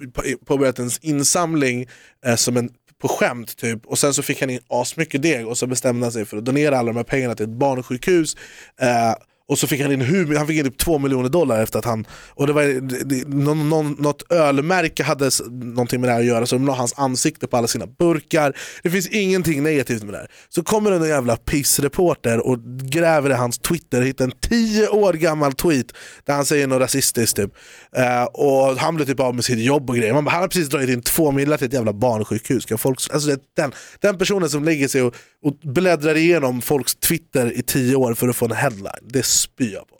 påbörjat 0.46 0.78
en 0.78 0.90
insamling 1.00 1.86
eh, 2.26 2.36
som 2.36 2.56
en, 2.56 2.70
på 3.02 3.08
skämt 3.08 3.56
typ 3.56 3.86
och 3.86 3.98
sen 3.98 4.14
så 4.14 4.22
fick 4.22 4.40
han 4.40 4.50
in 4.50 4.60
asmycket 4.68 5.22
deg 5.22 5.46
och 5.46 5.58
så 5.58 5.66
bestämde 5.66 6.06
han 6.06 6.12
sig 6.12 6.24
för 6.24 6.36
att 6.36 6.44
donera 6.44 6.78
alla 6.78 6.86
de 6.86 6.96
här 6.96 7.04
pengarna 7.04 7.34
till 7.34 7.44
ett 7.44 7.58
barnsjukhus 7.58 8.36
eh, 8.80 9.14
och 9.48 9.58
så 9.58 9.66
fick 9.66 9.80
han 9.80 9.92
in 9.92 10.00
hur, 10.00 10.36
han 10.36 10.46
fick 10.46 10.58
in 10.58 10.64
typ 10.64 10.78
två 10.78 10.98
miljoner 10.98 11.28
dollar 11.28 11.62
efter 11.62 11.78
att 11.78 11.84
han, 11.84 12.06
och 12.10 12.46
det 12.46 12.52
var 12.52 12.62
det, 12.62 13.04
det, 13.04 13.28
någon, 13.28 13.68
någon, 13.68 13.92
något 13.92 14.32
ölmärke 14.32 15.02
hade 15.02 15.30
någonting 15.50 16.00
med 16.00 16.08
det 16.08 16.12
här 16.12 16.20
att 16.20 16.26
göra 16.26 16.46
så 16.46 16.56
de 16.56 16.66
la 16.66 16.74
hans 16.74 16.94
ansikte 16.96 17.46
på 17.46 17.56
alla 17.56 17.66
sina 17.66 17.86
burkar. 17.86 18.56
Det 18.82 18.90
finns 18.90 19.08
ingenting 19.08 19.62
negativt 19.62 20.02
med 20.02 20.14
det 20.14 20.18
här. 20.18 20.30
Så 20.48 20.62
kommer 20.62 20.90
det 20.90 20.96
en 20.96 21.08
jävla 21.08 21.36
pissreporter 21.36 22.46
och 22.46 22.58
gräver 22.82 23.30
i 23.30 23.32
hans 23.32 23.58
Twitter 23.58 24.00
och 24.00 24.06
hittar 24.06 24.24
en 24.24 24.32
tio 24.40 24.88
år 24.88 25.12
gammal 25.12 25.52
tweet 25.52 25.86
där 26.24 26.34
han 26.34 26.44
säger 26.44 26.66
något 26.66 26.80
rasistiskt 26.80 27.36
typ. 27.36 27.50
Eh, 27.96 28.24
och 28.24 28.76
han 28.76 28.96
blev 28.96 29.06
typ 29.06 29.20
av 29.20 29.34
med 29.34 29.44
sitt 29.44 29.58
jobb 29.58 29.90
och 29.90 29.96
grejer. 29.96 30.12
Man 30.12 30.24
bara, 30.24 30.30
han 30.30 30.40
har 30.40 30.48
precis 30.48 30.68
dragit 30.68 30.90
in 30.90 31.02
två 31.02 31.30
miljoner 31.32 31.56
till 31.56 31.66
ett 31.66 31.72
jävla 31.72 31.92
barnsjukhus. 31.92 32.66
Folk, 32.76 32.98
alltså 33.12 33.28
det, 33.28 33.38
den, 33.56 33.72
den 34.00 34.18
personen 34.18 34.50
som 34.50 34.64
lägger 34.64 34.88
sig 34.88 35.02
och, 35.02 35.14
och 35.46 35.54
bläddrar 35.62 36.14
igenom 36.16 36.62
folks 36.62 36.94
Twitter 36.94 37.58
i 37.58 37.62
tio 37.62 37.96
år 37.96 38.14
för 38.14 38.28
att 38.28 38.36
få 38.36 38.44
en 38.44 38.52
headline, 38.52 38.92
det 39.02 39.26
spyr 39.26 39.72
jag 39.72 39.88
på. 39.88 39.96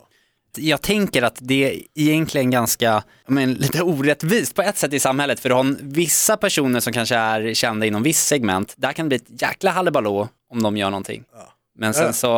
jag 0.57 0.81
tänker 0.81 1.21
att 1.21 1.37
det 1.41 1.73
är 1.73 1.81
egentligen 1.95 2.51
ganska, 2.51 3.03
men, 3.27 3.53
lite 3.53 3.81
orättvist 3.83 4.55
på 4.55 4.61
ett 4.61 4.77
sätt 4.77 4.93
i 4.93 4.99
samhället, 4.99 5.39
för 5.39 5.49
du 5.49 5.55
har 5.55 5.75
vissa 5.81 6.37
personer 6.37 6.79
som 6.79 6.93
kanske 6.93 7.15
är 7.15 7.53
kända 7.53 7.85
inom 7.85 8.03
viss 8.03 8.19
segment, 8.19 8.73
där 8.77 8.93
kan 8.93 9.05
det 9.05 9.07
bli 9.07 9.17
ett 9.17 9.41
jäkla 9.41 9.71
hallebalå 9.71 10.29
om 10.49 10.63
de 10.63 10.77
gör 10.77 10.89
någonting. 10.89 11.23
Men 11.79 11.93
sen 11.93 12.05
Ja. 12.05 12.13
så, 12.13 12.31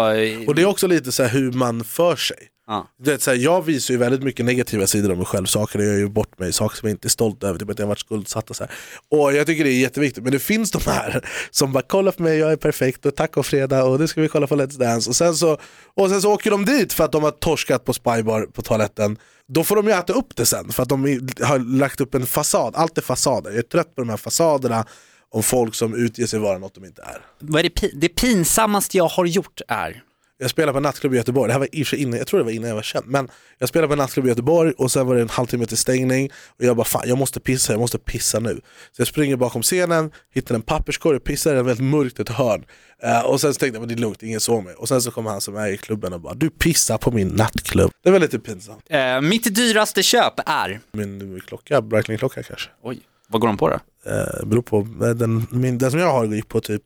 Och 0.48 0.56
det 0.56 0.62
är 0.62 0.66
också 0.66 0.88
lite 0.88 1.12
så 1.12 1.24
här 1.24 1.30
hur 1.30 1.52
man 1.52 1.84
för 1.84 2.16
sig. 2.16 2.38
Ja. 2.70 2.88
Det 3.04 3.14
är 3.14 3.18
så 3.18 3.32
här, 3.32 3.38
jag 3.38 3.62
visar 3.66 3.94
ju 3.94 3.98
väldigt 3.98 4.24
mycket 4.24 4.46
negativa 4.46 4.88
sidor 4.88 5.12
av 5.12 5.18
mig 5.18 5.26
själv, 5.26 5.46
saker 5.46 5.80
jag 5.80 5.88
gör 5.88 5.98
ju 5.98 6.10
bort 6.10 6.40
mig, 6.40 6.54
saker 6.54 6.78
som 6.78 6.88
jag 6.88 6.94
inte 6.94 7.08
är 7.08 7.10
stolt 7.10 7.44
över, 7.44 7.60
typ 7.60 7.70
att 7.70 7.80
jag 7.80 7.86
har 7.86 7.90
varit 7.90 8.00
skuldsatt 8.00 8.50
och 8.50 8.56
så 8.56 8.64
här. 8.64 8.74
Och 9.10 9.34
jag 9.34 9.48
tycker 9.48 9.64
det 9.64 9.70
är 9.70 9.80
jätteviktigt, 9.80 10.24
men 10.24 10.32
det 10.32 10.40
finns 10.40 10.72
de 10.72 10.80
här 10.86 11.30
som 11.52 11.74
bara 11.74 11.84
kolla 11.88 12.12
på 12.12 12.24
mig, 12.24 12.38
jag 12.38 12.52
är 12.52 12.56
perfekt 12.56 13.06
och 13.06 13.16
tack 13.16 13.38
och 13.38 13.46
fredag 13.46 13.84
och 13.84 14.00
nu 14.00 14.08
ska 14.08 14.22
vi 14.22 14.28
kolla 14.28 14.48
på 14.48 14.56
Let's 14.56 14.80
Dance 14.80 15.10
och 15.10 15.16
sen 15.16 15.36
så, 15.36 15.58
och 15.94 16.10
sen 16.10 16.22
så 16.22 16.34
åker 16.34 16.52
de 16.52 16.66
dit 16.66 16.94
för 16.94 17.04
att 17.04 17.12
de 17.12 17.24
har 17.24 17.32
torskat 17.32 17.86
på 17.86 17.94
Spybar 17.94 18.46
på 18.46 18.62
toaletten. 18.62 19.18
Då 19.48 19.64
får 19.64 19.76
de 19.76 19.88
ju 19.88 19.94
äta 19.94 20.14
upp 20.14 20.36
det 20.36 20.46
sen 20.46 20.72
för 20.72 20.84
att 20.84 20.90
de 20.90 21.30
har 21.42 21.60
lagt 21.60 22.02
upp 22.02 22.16
en 22.16 22.26
fasad, 22.26 22.76
allt 22.76 22.98
är 22.98 23.02
fasader. 23.02 23.50
Jag 23.50 23.58
är 23.58 23.62
trött 23.62 23.96
på 23.96 24.02
de 24.02 24.10
här 24.10 24.18
fasaderna 24.18 24.86
om 25.32 25.44
folk 25.44 25.76
som 25.76 25.96
utger 25.96 26.26
sig 26.26 26.40
vara 26.40 26.58
något 26.58 26.76
de 26.76 26.86
inte 26.86 27.02
är. 27.02 27.26
vad 27.40 27.66
är 27.66 27.70
det, 27.76 27.92
det 27.94 28.10
pinsammaste 28.10 28.98
jag 28.98 29.08
har 29.08 29.26
gjort 29.26 29.62
är, 29.68 30.04
Jag 30.42 30.50
spelade 30.50 30.72
på 30.72 30.78
en 30.78 30.84
nattklubb 30.84 31.14
i 31.14 31.18
Göteborg, 31.18 31.48
det 31.48 31.54
här 31.54 31.60
var 31.60 31.68
i 31.72 31.84
och 31.84 31.94
innan, 31.94 32.18
jag 32.18 32.28
tror 32.28 32.38
det 32.40 32.44
var 32.44 32.52
innan 32.52 32.70
jag 32.70 32.76
var 32.76 32.82
känd, 32.84 33.06
men 33.08 33.30
jag 33.58 33.70
spelade 33.70 33.88
på 33.88 33.94
en 33.94 33.98
nattklubb 33.98 34.26
i 34.26 34.30
Göteborg 34.30 34.74
och 34.78 34.92
sen 34.92 35.08
var 35.08 35.16
det 35.16 35.22
en 35.22 35.30
halvtimme 35.30 35.66
till 35.66 35.78
stängning 35.78 36.30
och 36.48 36.66
jag 36.66 36.76
bara 36.76 36.84
fan 36.86 37.04
jag 37.06 37.18
måste 37.18 37.40
pissa, 37.40 37.74
jag 37.74 37.80
måste 37.80 37.98
pissa 37.98 38.40
nu. 38.40 38.62
Så 38.92 39.02
jag 39.02 39.08
springer 39.08 39.36
bakom 39.36 39.62
scenen, 39.62 40.12
hittar 40.34 40.56
en 40.56 40.62
papperskorg 40.62 41.18
och 41.18 41.24
pissar 41.24 41.56
i 41.56 41.58
ett 41.60 41.66
väldigt 41.66 41.86
mörkt 41.86 42.20
ett 42.20 42.30
hörn. 42.30 42.66
Eh, 43.04 43.26
och 43.26 43.42
sen 43.42 43.54
så 43.54 43.60
tänkte 43.60 43.76
jag 43.76 43.82
men 43.82 43.88
det 43.90 43.94
är 43.96 44.00
lugnt, 44.02 44.24
ingen 44.24 44.40
såg 44.40 44.64
mig. 44.64 44.74
Och 44.76 44.88
sen 44.88 45.02
så 45.02 45.12
kommer 45.12 45.30
han 45.32 45.42
som 45.42 45.56
är 45.56 45.68
i 45.68 45.78
klubben 45.78 46.14
och 46.14 46.22
bara 46.22 46.34
du 46.34 46.50
pissar 46.50 46.98
på 46.98 47.12
min 47.12 47.28
nattklubb. 47.28 47.92
Det 48.04 48.12
var 48.12 48.20
lite 48.20 48.40
pinsamt. 48.40 48.84
eh, 48.90 49.22
mitt 49.22 49.56
dyraste 49.56 50.04
köp 50.04 50.34
är, 50.46 50.80
Min 50.92 51.42
klocka, 51.48 51.82
Breitling-klocka 51.82 52.44
kanske. 52.44 52.70
oj, 52.84 53.00
vad 53.28 53.42
går 53.42 53.48
de 53.48 53.58
på 53.58 53.70
då? 53.70 53.80
Eh, 54.12 54.46
beror 54.46 54.62
på, 54.62 54.88
den, 55.16 55.48
min, 55.52 55.78
den 55.78 55.92
som 55.92 56.00
jag 56.00 56.12
har 56.12 56.26
gick 56.26 56.48
på 56.48 56.62
typ, 56.62 56.84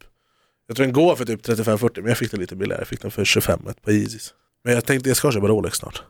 jag 0.67 0.75
tror 0.75 0.85
den 0.85 0.93
går 0.93 1.15
för 1.15 1.25
typ 1.25 1.45
35-40 1.47 1.91
men 1.95 2.05
jag 2.05 2.17
fick 2.17 2.31
den 2.31 2.39
lite 2.39 2.55
billigare, 2.55 2.81
jag 2.81 2.87
fick 2.87 3.01
den 3.01 3.11
för 3.11 3.25
25 3.25 3.67
ett 3.69 3.81
på 3.81 3.91
Yeezys. 3.91 4.33
Men 4.63 4.73
jag 4.73 4.85
tänkte 4.85 5.09
jag 5.09 5.17
ska 5.17 5.31
köpa 5.31 5.47
Rolex 5.47 5.77
snart. 5.77 6.03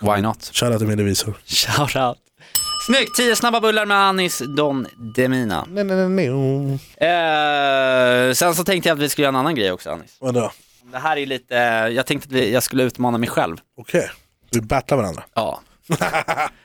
Why 0.00 0.22
not? 0.22 0.50
Shoutout 0.54 0.78
till 0.78 0.88
min 0.88 0.98
revisor. 0.98 1.34
Shoutout. 1.46 2.18
Snyggt, 2.86 3.16
10 3.16 3.36
snabba 3.36 3.60
bullar 3.60 3.86
med 3.86 3.96
Anis 3.96 4.42
Don 4.56 4.86
Demina. 5.16 5.66
Nej, 5.70 5.84
nej, 5.84 6.08
nej, 6.08 6.28
nej. 6.30 7.08
Eh, 7.10 8.32
sen 8.34 8.54
så 8.54 8.64
tänkte 8.64 8.88
jag 8.88 8.96
att 8.96 9.02
vi 9.02 9.08
skulle 9.08 9.22
göra 9.22 9.28
en 9.28 9.36
annan 9.36 9.54
grej 9.54 9.72
också 9.72 9.90
Anis. 9.90 10.16
Vadå? 10.20 10.52
Det 10.92 10.98
här 10.98 11.16
är 11.16 11.26
lite, 11.26 11.54
jag 11.94 12.06
tänkte 12.06 12.26
att 12.26 12.32
vi, 12.32 12.52
jag 12.52 12.62
skulle 12.62 12.82
utmana 12.82 13.18
mig 13.18 13.28
själv. 13.28 13.56
Okej, 13.76 14.10
vi 14.50 14.60
battlar 14.60 14.96
varandra. 14.96 15.22
Ja. 15.34 15.60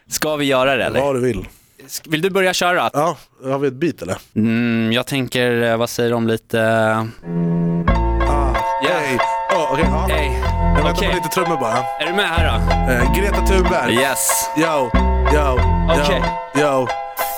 Ska 0.08 0.36
vi 0.36 0.46
göra 0.46 0.76
det 0.76 0.84
eller? 0.84 1.02
Vad 1.02 1.16
du 1.16 1.22
vill. 1.22 1.48
Vill 2.08 2.22
du 2.22 2.30
börja 2.30 2.54
köra? 2.54 2.90
Ja, 2.94 3.18
har 3.44 3.60
vi 3.60 3.68
ett 3.68 3.74
beat 3.74 4.02
eller? 4.02 4.18
Mm, 4.36 4.92
jag 4.92 5.08
tänker, 5.08 5.62
eh, 5.72 5.78
vad 5.78 5.90
säger 5.90 6.10
du 6.10 6.16
om 6.16 6.28
lite... 6.28 6.62
Ah, 8.28 8.56
Ja. 8.84 8.90
Hej! 8.90 9.18
Oh, 9.56 9.74
okay, 9.74 9.86
ja. 9.86 10.08
Hej, 10.10 10.32
Jag 10.78 10.84
väntar 10.84 10.92
okej. 10.92 11.10
på 11.10 11.16
lite 11.16 11.28
trummor 11.30 11.58
bara. 11.58 11.78
är 12.00 12.06
du 12.08 12.14
med 12.14 12.26
här 12.26 12.46
då? 12.52 12.92
Eh, 12.92 13.14
Greta 13.16 13.42
Thunberg. 13.48 13.94
Yes. 13.96 14.50
Yo, 14.58 14.90
yo, 15.34 15.60
Okej. 15.90 16.22
yo, 16.56 16.62
yo. 16.62 16.88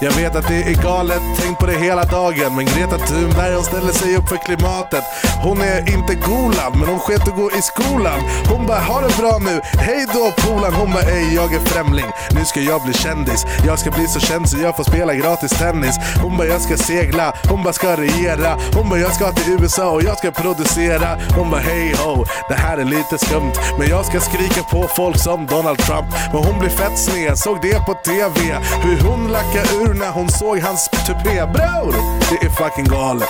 Jag 0.01 0.11
vet 0.11 0.35
att 0.35 0.47
det 0.47 0.63
är 0.63 0.83
galet, 0.83 1.21
tänk 1.39 1.59
på 1.59 1.65
det 1.65 1.79
hela 1.79 2.03
dagen. 2.03 2.55
Men 2.55 2.65
Greta 2.65 2.97
Thunberg 2.97 3.55
hon 3.55 3.63
ställer 3.63 3.91
sig 3.91 4.15
upp 4.17 4.29
för 4.29 4.37
klimatet. 4.37 5.03
Hon 5.43 5.61
är 5.61 5.79
inte 5.93 6.15
golad, 6.15 6.75
men 6.75 6.87
hon 6.87 6.99
sket 6.99 7.27
att 7.27 7.35
gå 7.35 7.51
i 7.51 7.61
skolan. 7.61 8.19
Hon 8.49 8.65
bara, 8.65 8.79
ha 8.79 9.01
det 9.01 9.17
bra 9.17 9.37
nu, 9.37 9.61
hej 9.79 10.05
då 10.13 10.31
polan 10.37 10.73
Hon 10.73 10.91
bara, 10.93 11.03
ej 11.03 11.35
jag 11.35 11.53
är 11.53 11.59
främling, 11.59 12.05
nu 12.31 12.45
ska 12.45 12.59
jag 12.59 12.83
bli 12.83 12.93
kändis. 12.93 13.45
Jag 13.65 13.79
ska 13.79 13.91
bli 13.91 14.07
så 14.07 14.19
känd 14.19 14.49
så 14.49 14.57
jag 14.57 14.75
får 14.75 14.83
spela 14.83 15.13
gratis 15.13 15.51
tennis. 15.51 15.95
Hon 16.21 16.37
bara, 16.37 16.47
jag 16.47 16.61
ska 16.61 16.77
segla, 16.77 17.33
hon 17.49 17.63
bara, 17.63 17.73
ska 17.73 17.97
regera. 17.97 18.57
Hon 18.75 18.89
bara, 18.89 18.99
jag 18.99 19.13
ska 19.13 19.31
till 19.31 19.53
USA 19.53 19.91
och 19.91 20.03
jag 20.03 20.17
ska 20.17 20.31
producera. 20.31 21.17
Hon 21.37 21.51
bara, 21.51 21.61
hej 21.61 21.95
ho, 22.03 22.25
det 22.49 22.55
här 22.55 22.77
är 22.77 22.85
lite 22.85 23.17
skumt 23.17 23.55
Men 23.79 23.89
jag 23.89 24.05
ska 24.05 24.19
skrika 24.19 24.63
på 24.71 24.87
folk 24.95 25.17
som 25.17 25.45
Donald 25.45 25.77
Trump. 25.77 26.07
Men 26.33 26.43
hon 26.43 26.59
blir 26.59 26.69
fett 26.69 26.99
sned, 26.99 27.37
såg 27.37 27.61
det 27.61 27.85
på 27.85 27.93
TV 27.93 28.57
Hur 28.83 28.99
hon 29.09 29.27
lackar 29.27 29.65
ur 29.81 29.84
när 29.93 30.11
hon 30.11 30.29
såg 30.29 30.59
hans 30.59 30.89
tupé 30.89 31.45
Bror, 31.45 31.93
det 32.29 32.45
är 32.45 32.49
fucking 32.49 32.85
galet 32.85 33.29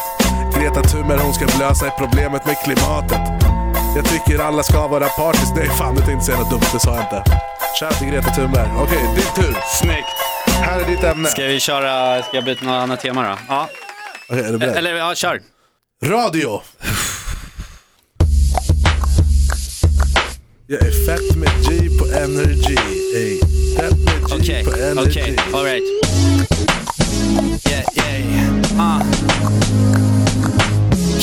Greta 0.57 0.81
Thunberg 0.81 1.19
hon 1.19 1.33
ska 1.33 1.45
lösa 1.59 1.89
problemet 1.89 2.45
med 2.45 2.55
klimatet 2.63 3.21
Jag 3.95 4.05
tycker 4.05 4.43
alla 4.43 4.63
ska 4.63 4.87
vara 4.87 5.07
partis 5.07 5.49
Nej 5.55 5.69
fan, 5.69 5.95
du 5.95 6.01
tänkte 6.01 6.25
säga 6.25 6.39
något 6.39 6.49
dumt, 6.49 6.69
det 6.73 6.79
sa 6.79 6.95
jag 6.95 7.03
inte 7.03 7.23
Shoutout 7.79 7.99
till 7.99 8.07
Greta 8.07 8.29
Thunberg. 8.29 8.69
Okej, 8.77 8.97
din 9.15 9.43
tur. 9.43 9.57
Snyggt. 9.81 10.07
Här 10.47 10.79
är 10.79 10.85
ditt 10.85 11.03
ämne. 11.03 11.29
Ska 11.29 11.43
vi 11.43 11.59
köra, 11.59 12.23
ska 12.23 12.35
jag 12.35 12.45
byta 12.45 12.65
något 12.65 12.83
annat 12.83 13.01
tema 13.01 13.29
då? 13.29 13.37
Ja. 13.49 13.69
Okej, 14.29 14.45
är 14.45 14.51
du 14.51 14.57
beredd? 14.57 14.75
Eller 14.75 14.95
ja, 14.95 15.15
kör. 15.15 15.41
Radio. 16.05 16.61
Jag 20.67 20.81
är 20.81 21.05
fett 21.05 21.35
med 21.35 21.49
G 21.69 21.89
på 21.99 22.05
energy. 22.05 22.77
Ey. 23.15 23.39
Fett 23.77 23.97
med 23.97 24.29
G 24.29 24.35
Okej, 24.35 24.63
på 24.65 24.71
energy. 24.71 25.09
okej, 25.09 25.37
alright. 25.53 26.04
Yeah, 27.69 27.83
yeah. 27.95 28.99
Uh. 28.99 29.05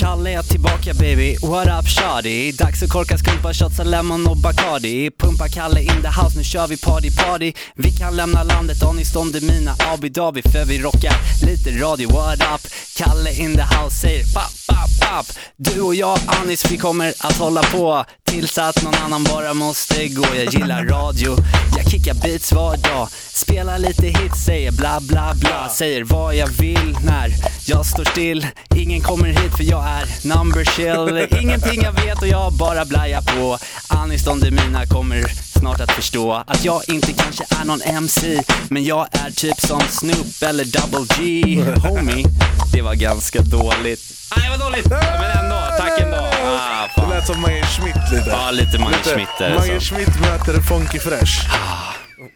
Kalle 0.01 0.31
är 0.31 0.43
tillbaka 0.43 0.95
baby, 0.95 1.37
what 1.43 1.67
up 1.67 1.89
shawty? 1.89 2.53
Dags 2.53 2.83
att 2.83 2.91
korka 2.91 3.19
skumpa, 3.19 3.53
shotsa 3.53 3.85
lemon 3.85 4.27
och 4.27 4.37
Bacardi 4.37 5.11
Pumpa 5.11 5.49
Kalle 5.49 5.81
in 5.81 6.03
the 6.03 6.09
house, 6.09 6.37
nu 6.39 6.45
kör 6.45 6.67
vi 6.67 6.77
party 6.77 7.11
party 7.11 7.53
Vi 7.75 7.91
kan 7.91 8.17
lämna 8.17 8.43
landet, 8.43 8.83
Anis 8.83 9.13
Don 9.13 9.33
Demina, 9.33 9.75
Abi 9.93 10.09
Dabi. 10.09 10.43
För 10.43 10.65
vi 10.65 10.79
rockar 10.79 11.15
lite 11.47 11.71
radio, 11.71 12.09
what 12.09 12.41
up? 12.41 12.61
Kalle 12.97 13.33
in 13.33 13.57
the 13.57 13.63
house 13.63 13.97
säger 13.97 14.25
pap, 14.35 14.51
pap, 14.69 14.91
pap 15.01 15.27
Du 15.57 15.81
och 15.81 15.95
jag 15.95 16.19
Anis, 16.27 16.71
vi 16.71 16.79
kommer 16.79 17.09
att 17.21 17.37
hålla 17.37 17.63
på 17.63 18.05
Tills 18.25 18.59
att 18.59 18.83
någon 18.83 18.95
annan 18.95 19.25
bara 19.25 19.55
måste 19.55 20.09
gå 20.09 20.27
Jag 20.37 20.55
gillar 20.55 20.85
radio, 20.85 21.37
jag 21.77 21.82
kickar 21.93 22.15
beats 22.15 22.53
var 22.53 22.77
dag. 22.77 23.09
Spelar 23.33 23.79
lite 23.79 24.07
hits, 24.07 24.45
säger 24.45 24.73
bla 24.73 25.01
bla 25.01 25.35
bla. 25.35 25.69
Säger 25.69 26.05
vad 26.05 26.35
jag 26.35 26.47
vill 26.47 26.97
när 27.05 27.35
jag 27.67 27.87
står 27.87 28.05
still. 28.05 28.47
Ingen 28.77 29.01
kommer 29.01 29.29
hit 29.29 29.57
för 29.57 29.65
jag 29.65 29.85
är 29.85 30.29
number 30.29 30.65
chill. 30.65 31.39
Ingenting 31.41 31.83
jag 31.83 31.93
vet 31.93 32.23
och 32.23 32.29
jag 32.29 32.53
bara 32.53 32.85
blajar 32.85 33.23
på. 33.23 33.59
Anis 33.89 34.25
Don 34.25 34.41
Demina 34.41 34.87
kommer 34.87 35.25
snart 35.59 35.81
att 35.81 35.93
förstå 35.93 36.33
Att 36.47 36.65
jag 36.65 36.83
inte 36.89 37.13
kanske 37.13 37.45
är 37.61 37.65
någon 37.65 37.83
MC 37.83 38.43
Men 38.69 38.85
jag 38.85 39.07
är 39.13 39.31
typ 39.31 39.61
som 39.61 39.81
Snoop 39.81 40.43
eller 40.43 40.65
Double 40.65 41.07
G. 41.19 41.43
Homie, 41.89 42.25
det 42.73 42.83
var 42.83 42.95
ganska 42.95 43.41
dåligt. 43.43 44.01
Nej, 44.37 44.51
det 44.51 44.59
var 44.59 44.65
dåligt! 44.71 44.87
Men 44.91 45.45
ändå, 45.45 45.57
tack 45.79 46.01
ändå. 46.01 46.17
Ah, 46.17 46.72
Det 46.83 47.01
fan. 47.01 47.11
lät 47.11 47.27
som 47.27 47.41
Mange 47.41 47.63
Schmidt 47.67 47.97
lite. 48.13 48.31
Ja, 48.31 48.51
lite 48.51 48.79
Mange 48.79 48.95
Schmidt 49.05 49.29
är 49.41 49.51
det 49.51 49.55
Mange 49.59 49.81
så. 49.81 49.95
Schmidt 49.95 50.21
möter 50.21 50.61
Funky 50.61 50.99
Fresh. 50.99 51.49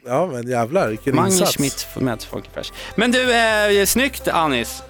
Ja 0.07 0.27
men 0.27 0.49
jävlar 0.51 0.89
vilken 0.89 1.17
Mange 1.17 1.31
insats. 1.33 1.57
Schmidt 1.57 1.87
får 1.95 2.01
med 2.01 2.19
till 2.21 2.29
Funky 2.29 2.49
Fresh. 2.55 2.73
Men 2.95 3.13
du, 3.13 3.35
eh, 3.35 3.85
snyggt 3.87 4.29
Anis. 4.29 4.83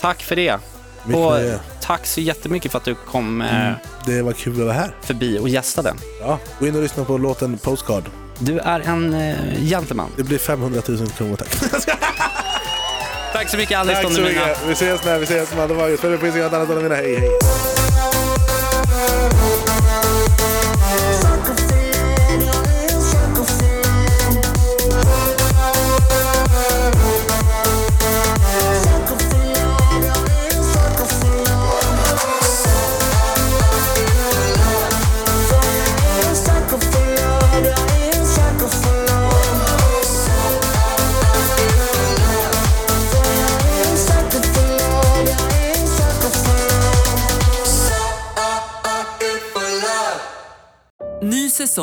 Tack 0.00 0.22
för 0.22 0.36
det. 0.36 0.58
Mycket 1.04 1.22
och 1.24 1.32
nöje. 1.32 1.58
tack 1.82 2.06
så 2.06 2.20
jättemycket 2.20 2.70
för 2.72 2.78
att 2.78 2.84
du 2.84 2.94
kom 2.94 3.40
eh, 3.40 3.72
Det 4.06 4.22
var 4.22 4.32
kul 4.32 4.52
att 4.52 4.58
vara 4.66 4.72
här. 4.72 4.94
förbi 5.02 5.38
och 5.38 5.48
gästade. 5.48 5.94
Ja, 6.20 6.38
gå 6.58 6.66
in 6.66 6.76
och 6.76 6.82
lyssna 6.82 7.04
på 7.04 7.18
låten 7.18 7.58
Postcard. 7.58 8.04
Du 8.38 8.58
är 8.58 8.80
en 8.80 9.14
eh, 9.14 9.36
gentleman. 9.60 10.10
Det 10.16 10.22
blir 10.22 10.38
500 10.38 10.82
000 10.88 11.08
kronor 11.08 11.36
tack. 11.36 11.48
Tack 13.32 13.48
så 13.48 13.56
mycket 13.56 13.78
Anis 13.78 13.94
tack 14.02 14.12
så 14.12 14.20
mycket. 14.20 14.58
Vi 14.66 14.72
ses 14.72 15.04
när 15.04 15.18
vi 15.18 15.24
ses. 15.24 15.48
Följ 15.48 16.10
mig 16.10 16.18
på 16.18 16.26
Instagram, 16.26 16.50
Dallas 16.50 16.68
Don 16.68 16.76
Demina. 16.76 16.94
Hej 16.94 17.16
hej. 17.16 17.79